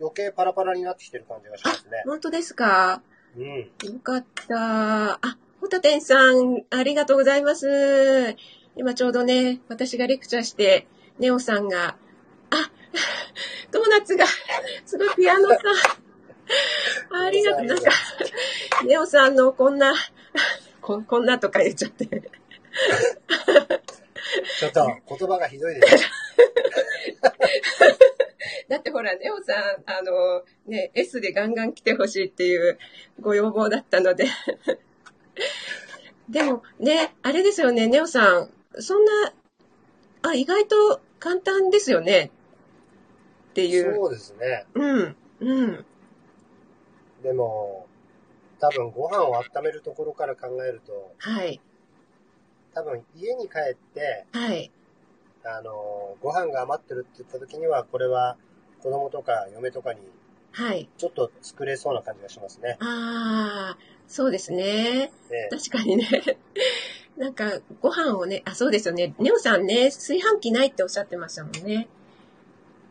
[0.00, 2.02] 余計パラパラになってきてる感じがしますね。
[2.04, 3.02] 本当ですか？
[3.36, 3.58] うん。
[3.58, 5.12] よかった。
[5.14, 8.36] あ、ホタテンさん、ありがとうございます。
[8.76, 10.86] 今ちょうどね、私がレクチャーして、
[11.18, 11.96] ネオさんが、
[12.50, 12.70] あ、
[13.70, 14.24] ドーナツが、
[14.86, 15.58] すごいピアノさん。
[17.26, 17.66] ありがとう。
[17.66, 17.90] なんか、
[18.84, 19.94] ネオさんのこんな、
[20.80, 22.06] ここんなとか言っちゃって。
[24.58, 26.06] ちょっと、言葉がひどいです。
[28.68, 32.78] だってほら、ネオさん、あの、ね、S でガンガン来てほしいっていう
[33.20, 34.26] ご要望だったので。
[36.28, 39.32] でもね、あれですよね、ネオさん、そんな、
[40.22, 42.30] あ、意外と簡単ですよね。
[43.50, 43.94] っていう。
[43.94, 44.66] そうですね。
[44.74, 45.86] うん、うん。
[47.22, 47.86] でも、
[48.60, 51.60] 多分ご飯を温めるところから考えると、はい、
[52.74, 54.70] 多分家に帰って、はい。
[55.44, 58.36] あの、ご飯が余ってるって言った時には、これは
[58.82, 60.00] 子供とか嫁とかに
[60.52, 60.88] はい。
[60.96, 62.76] ちょっと作れそうな感じがしますね。
[62.80, 65.12] ああ、そうですね。
[65.30, 66.08] ええ確かにね。
[67.16, 69.14] なんか、ご飯をね、あ、そうですよね。
[69.18, 71.88] ネオさんね、炊飯器ないっておっしゃってましたもんね。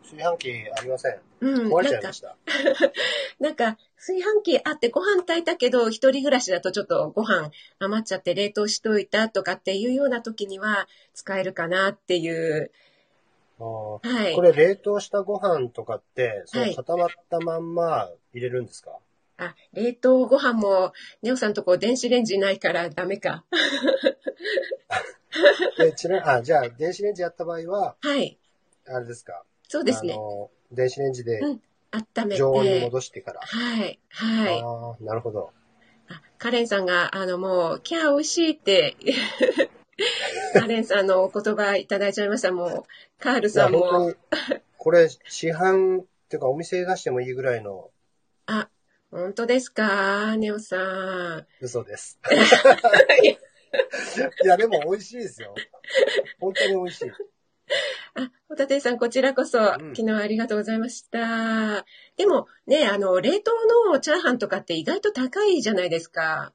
[0.04, 1.20] 炊飯器ありません。
[1.42, 1.72] うん。
[1.74, 2.38] 壊れちゃいま、した。
[3.40, 12.72] なんか、炊飯器あってご飯炊いたけど、一人暮らしだとちょっとご飯余っちゃって冷凍しといたとかっていうような時には使えるかなっていう。
[13.60, 14.42] はいこ。
[14.42, 19.00] れ冷凍したご飯とかって、そはいの固まったまんま入れるんですか、
[19.38, 20.94] あ、冷凍ご飯も、
[21.24, 23.46] ネオさんとこ電子レンジないからダメか。
[25.80, 28.38] でちなあ、じゃあ、電子レンジやった場合は、はい。
[28.88, 29.44] あれですか？
[29.68, 30.18] そうですねあ。
[30.18, 32.38] の、電子レンジでうん温めて。
[32.38, 33.42] 常温に戻してから。
[33.42, 34.00] はい。
[34.10, 34.62] はい。
[34.62, 35.52] ああ、なるほど。
[36.10, 38.96] あカレンさんが、あの、もう、キャー美味しいって、
[40.54, 42.52] カレンさんのお言葉いただいちゃいました。
[42.52, 42.84] もう、
[43.24, 44.14] カールさんも、
[44.78, 47.90] これ、市販っていうかお店出してもいいぐらいの
[48.46, 48.70] あ、
[49.12, 50.36] 本当ですか？
[50.38, 51.48] ネオさん。
[51.62, 52.20] 嘘です。
[54.44, 55.56] いや、でも美味しいですよ。
[56.40, 57.12] 本当に美味しい。
[58.18, 61.86] あ、ホタテさん、こちらこそ、うん昨日はありがとうございました。
[62.18, 63.52] でもね、あの、冷凍
[63.92, 66.52] のチャーハンとかって意外と高いじゃないですか。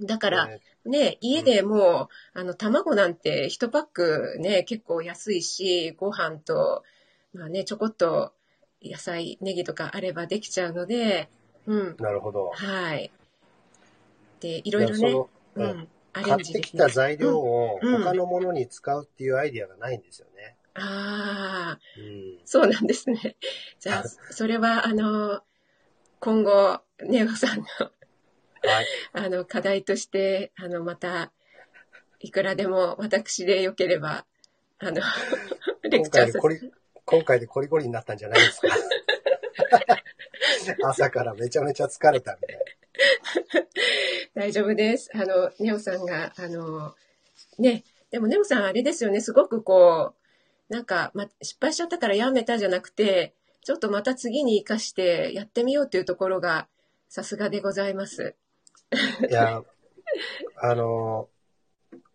[0.00, 6.84] だから、えね、家でもう、あの、卵なんて1パックね、結構安いし、ご飯と、
[7.32, 8.32] まあね、ちょこっと
[8.82, 11.28] 野菜、ネギとかあればできちゃうので、
[11.66, 12.52] うん、ーなるほど。
[12.54, 13.10] はい。
[14.40, 15.14] で、いろいろね、
[15.56, 20.56] うん、買ってきた材料をうん他のものに使うっていうアイディアがないんですよね。
[20.74, 22.38] ああ、うん。
[22.44, 23.36] そうなんですね。
[23.80, 25.42] じゃあ、それは、あの、
[26.20, 27.64] 今後、ネオさんの、
[28.62, 28.86] はい。
[29.12, 31.32] あの、課題として、あの、また、
[32.20, 34.24] いくらでも私でよければ、
[34.78, 35.02] あの、
[35.82, 36.72] レ今クチャーさ回でコリ、
[37.04, 38.68] 今回でコリコリになったんじゃないですか。
[40.84, 42.58] 朝からめちゃめちゃ疲れたみたい
[44.34, 45.10] 大丈夫です。
[45.14, 46.94] あの、ネオさんが、あの、
[47.58, 50.14] ね、でもネオさんあれですよね、すごくこ
[50.70, 56.68] う、なんか、ま、失敗しちゃったからやめたじゃなくて、ちょっとまた次に活かしてやってみようというところが、
[57.08, 58.34] さすがでございます。
[59.20, 59.28] な。
[59.28, 59.62] いや、
[60.56, 61.28] あの、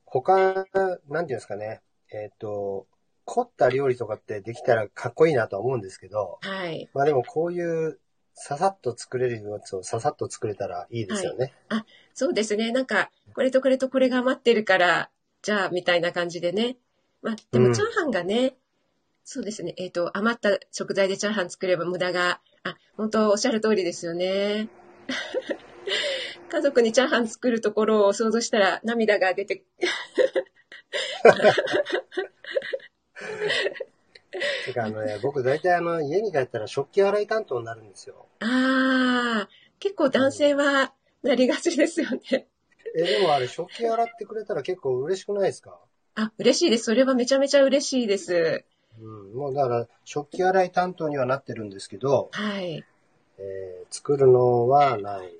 [0.05, 1.81] 他、なんていうんですかね。
[2.11, 2.87] えっ、と、
[3.25, 6.89] 凝った料理とかってできたらかっこいいなとは思うんですけど、はい。
[6.93, 7.99] まあでもこういう
[8.41, 11.53] ささっと作れるやつをささっと作れたらいいですよね。
[12.13, 12.71] そうですね。
[12.71, 15.09] なんか、これとこれとこれが余ってるから、
[15.41, 16.77] じゃあ、みたいな感じでね。
[17.21, 18.55] まあ、でうんもチャーハンがね、
[19.25, 19.73] そうですね。
[19.77, 24.69] えっ、と、余った食材でチャーハン作れば無駄が、あ、本当おっしゃる通りですよね。
[26.49, 29.65] 家族にチャーハン作るところを想像したら涙が出て、
[34.65, 38.27] てかあのね、僕大体あの家に帰ったら食器洗い担当になるんですよ。
[38.41, 39.49] ああ、
[39.79, 42.47] 結構男性はなりがちですよね。
[42.95, 45.79] え、でもあれ食器洗ってくれたら結構嬉しくないですか？
[46.15, 46.85] あ、嬉しいです。
[46.85, 48.65] それはめちゃめちゃ嬉しいです。
[48.99, 49.33] うん。
[49.33, 52.83] もうだから食器洗い担当にはなってるんですけど、はい。
[53.37, 55.33] えー作るのはない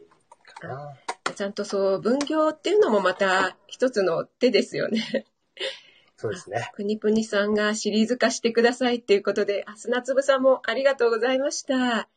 [0.60, 0.94] かな。
[1.36, 5.26] ちゃんとそう、分業っていうのもまた一つの手ですよね。
[6.22, 6.70] そうですね。
[6.76, 12.10] くにぷにさんがシリーズ化してくださいっていうことで、あ、砂粒さんもありがとうございました。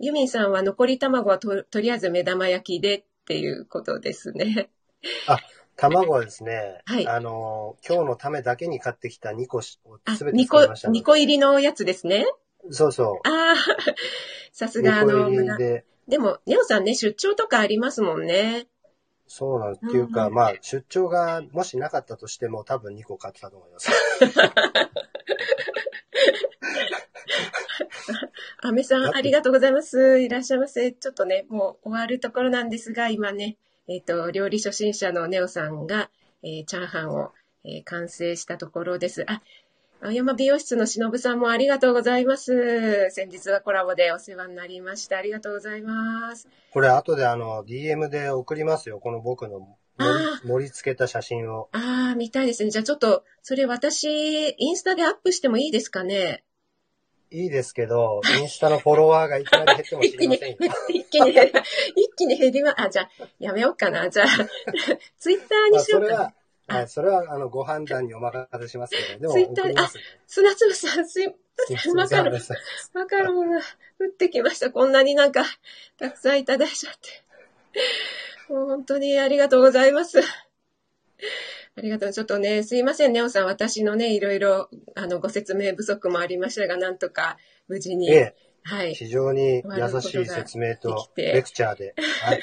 [0.00, 4.70] ユミンさんは残り卵はととりあえず目玉焼きでっていうことですね。
[5.76, 9.78] 卵はですね、はいあの、今日のためだけに買ってきた2個す
[10.24, 12.26] べて2個使いました、の2個入りのやつですね？
[12.64, 12.72] で。
[12.72, 13.54] そうそああ、
[14.52, 14.82] さすう。
[14.82, 18.66] があ2個の、で、でも、ネオさんね、出張とかありますもんね。
[19.26, 23.90] そうなんっていうか、うんまあ、出張がもしなかったとしても多分2個買ってたと思います。
[28.60, 30.20] アメさん、ありがとうございます。
[30.20, 30.92] いらっしゃいませ。
[30.92, 33.58] ちょっとね、もう終わるところなんですが、今ね、
[33.88, 36.10] えっ、と、料理初心者のネオさんが、
[36.42, 37.32] えーチャーハンを、
[37.64, 39.24] えー完成したところです。
[39.28, 39.42] あ、
[40.04, 43.08] 青山美容室のしのぶさんもありがとうございます。
[43.08, 45.16] 先日はコラボでお世話になりました。
[45.16, 46.46] ありがとうございます。
[46.74, 48.98] これ後であの、DM で送りますよ。
[48.98, 49.78] この僕の
[50.44, 51.70] 盛あり付けた写真を。
[51.72, 52.68] ああ、見たいですね。
[52.68, 56.44] じゃあちょっと、それ私、インスタでアップしてもいいですかね？
[57.30, 60.56] いいですけど、インスタのフォロワーがいきなり減っても知りませんよ。
[60.92, 61.52] 一気に減り、
[61.96, 64.10] 一気に減りま、あ、じゃあ、やめようかな。
[64.10, 64.26] じゃあ、
[65.18, 66.34] ツイッターにまあ、しよかな。
[66.66, 70.02] は、はい、それは、あの、ご判断にお任せしますけど、でも、ツイッター送りますね。
[70.26, 71.34] 砂粒さん、すい
[71.94, 72.40] マカロン、
[72.94, 73.60] マカロンが降
[74.06, 74.70] ってきました。
[74.70, 75.44] こんなになんか、
[75.98, 78.52] たくさんいただいちゃって。
[78.52, 80.20] もう本当にありがとうございます。
[80.20, 82.12] ありがとう。
[82.12, 83.46] ちょっとね、すいません、ネオさん。
[83.46, 87.36] 私のね、いろいろ、あの、ご説明不足もありましたが、なんとか
[87.68, 91.94] 無事に、ええ、はい、非常に優しい説明でとレクチャーで。
[92.22, 92.40] はい。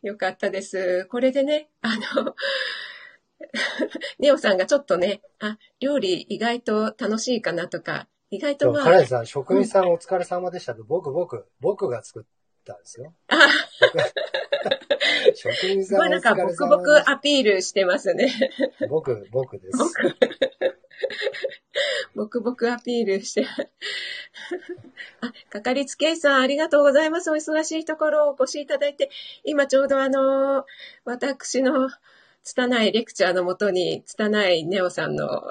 [0.02, 1.06] よかったです。
[1.06, 2.34] これでね、あの、
[4.18, 12.22] ネオさんがちょっとね、あ、料理意外と楽しいかなとか、意外とまあ、カレンさん、職人さんお疲れ様でしたと、僕、僕、僕が作っ
[12.64, 13.14] たんですよ。
[13.28, 13.36] あ、
[15.34, 18.32] 職人さんお疲れ様ボクボクアピールしてますね。
[18.88, 19.78] 僕、僕です。
[22.14, 23.46] ボクボクアピールして。
[25.20, 27.30] あ、かかりつけ医さん、ありがとうございます。
[27.30, 29.10] お忙しいところお越しいただいて、
[29.44, 30.66] 今ちょうどあの、
[31.04, 31.90] 私の
[32.42, 35.42] 拙いレクチャーのもとに、拙いネオさんの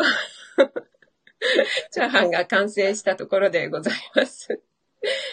[1.92, 4.62] チャーハンが完成したところでございます。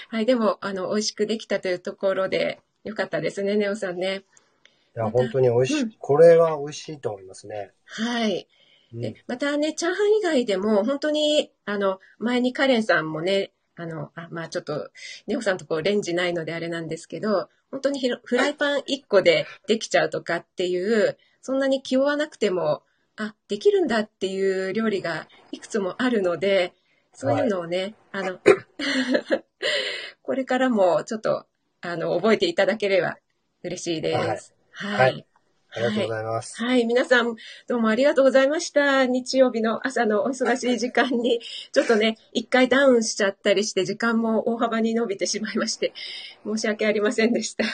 [0.09, 4.23] はい、でも、あの、美味しくできたというところで、よかったですね、ネオさんね。
[4.97, 7.73] いや、本当に美味しい、うんこれは美味しいと思いますね。
[7.85, 8.49] はい。
[8.95, 14.91] うんで、またね、チャーハン以外でも、本当に、あの、前にカレンさんもね、あの、あまあちょっと、
[15.27, 22.83] ネオさんとこうレンジないのであれなんですけど、本当にひろフライパン1個でできちゃうとかっていう、そんなに気負わなくても、
[23.17, 26.75] あ、できるんだっていう料理がいくつもあるので、
[27.13, 28.41] そういうのをね、あの、
[30.25, 31.47] これからもちょっと、
[31.83, 33.19] あの、覚えていただければ
[33.63, 34.57] 嬉しいです。
[34.73, 35.13] はい。
[35.13, 35.27] はい
[35.71, 36.65] ありがとうございます。
[36.65, 37.37] はい、皆さん、
[37.69, 39.05] どうもありがとうございました。
[39.05, 41.41] 日曜日の朝のお忙しい時間に、
[41.71, 45.93] ちょっとね、一回ダウンしちゃったりして、時間も大幅に伸びてしまいまして、
[46.47, 47.65] 申し訳ありませんでした。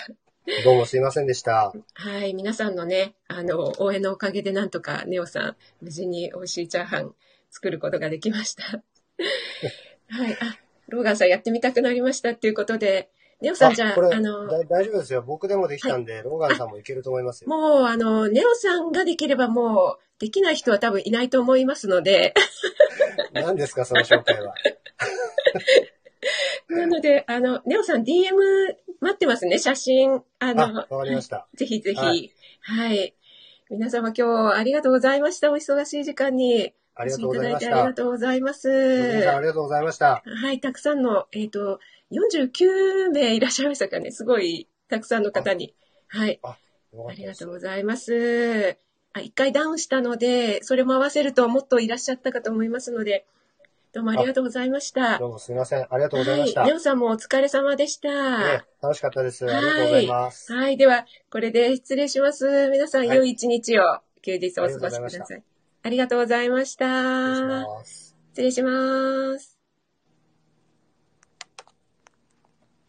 [0.64, 1.72] どうもすいませんでした。
[1.94, 7.14] はい、皆さんのね、あの、応援のおかげでなんとか、ネオさん、無事に美味しいチャーハン
[7.50, 8.64] 作ることができました。
[10.10, 13.08] はい、あ、ローガンさんやってみたくなりましたっていうことで、
[13.40, 15.22] ネオさんじゃあ、あの、だ大丈夫ですよ。
[15.22, 17.48] 僕でもできたんで、ローガンさんもいけると思いますよ。
[17.48, 22.34] もう、あの、ネオさんができればもう、できない人は多分いないと思いますので、
[23.32, 24.54] 何ですか、その紹介は。
[26.68, 28.30] なので、あの、ネオさん DM
[29.00, 30.14] 待ってますね、写真。
[30.14, 31.48] ああ、のわ、かりました。
[31.54, 31.96] ぜひぜひ。
[31.96, 32.06] は
[32.60, 33.14] はいい。
[33.70, 35.50] 皆様今日ありがとうございました。
[35.50, 37.94] お忙しい時間にありがとうおございましたありが。
[37.94, 38.70] とうございます。
[38.70, 40.22] ありがとうございました。
[40.24, 41.80] はい、たくさんの、えっ、と、
[42.12, 44.10] 49名いらっしゃいましたかね。
[44.10, 45.74] すごい、たくさんの方に。
[46.08, 46.56] はい、あ
[47.16, 48.76] りがとうございます。
[49.14, 53.26] あ、一回ダウンしたので、それも合わせるともっといらっしゃったかと思いますので、
[53.92, 55.18] どうもありがとうございました。
[55.18, 55.86] どうもすみません。
[55.90, 56.62] ありがとうございました。
[56.62, 58.38] はい、ネオさんもお疲れ様でした。
[58.38, 59.44] ね楽しかったです。
[59.44, 60.52] ありがとうございます。
[60.52, 60.78] はい。
[60.78, 62.70] では、これで失礼します。
[62.70, 65.42] 皆さん、はい良い一日を、休日お過ごしください。
[65.82, 66.86] ありがとうございました。
[66.86, 68.16] 失礼します。
[68.32, 69.51] 失礼します。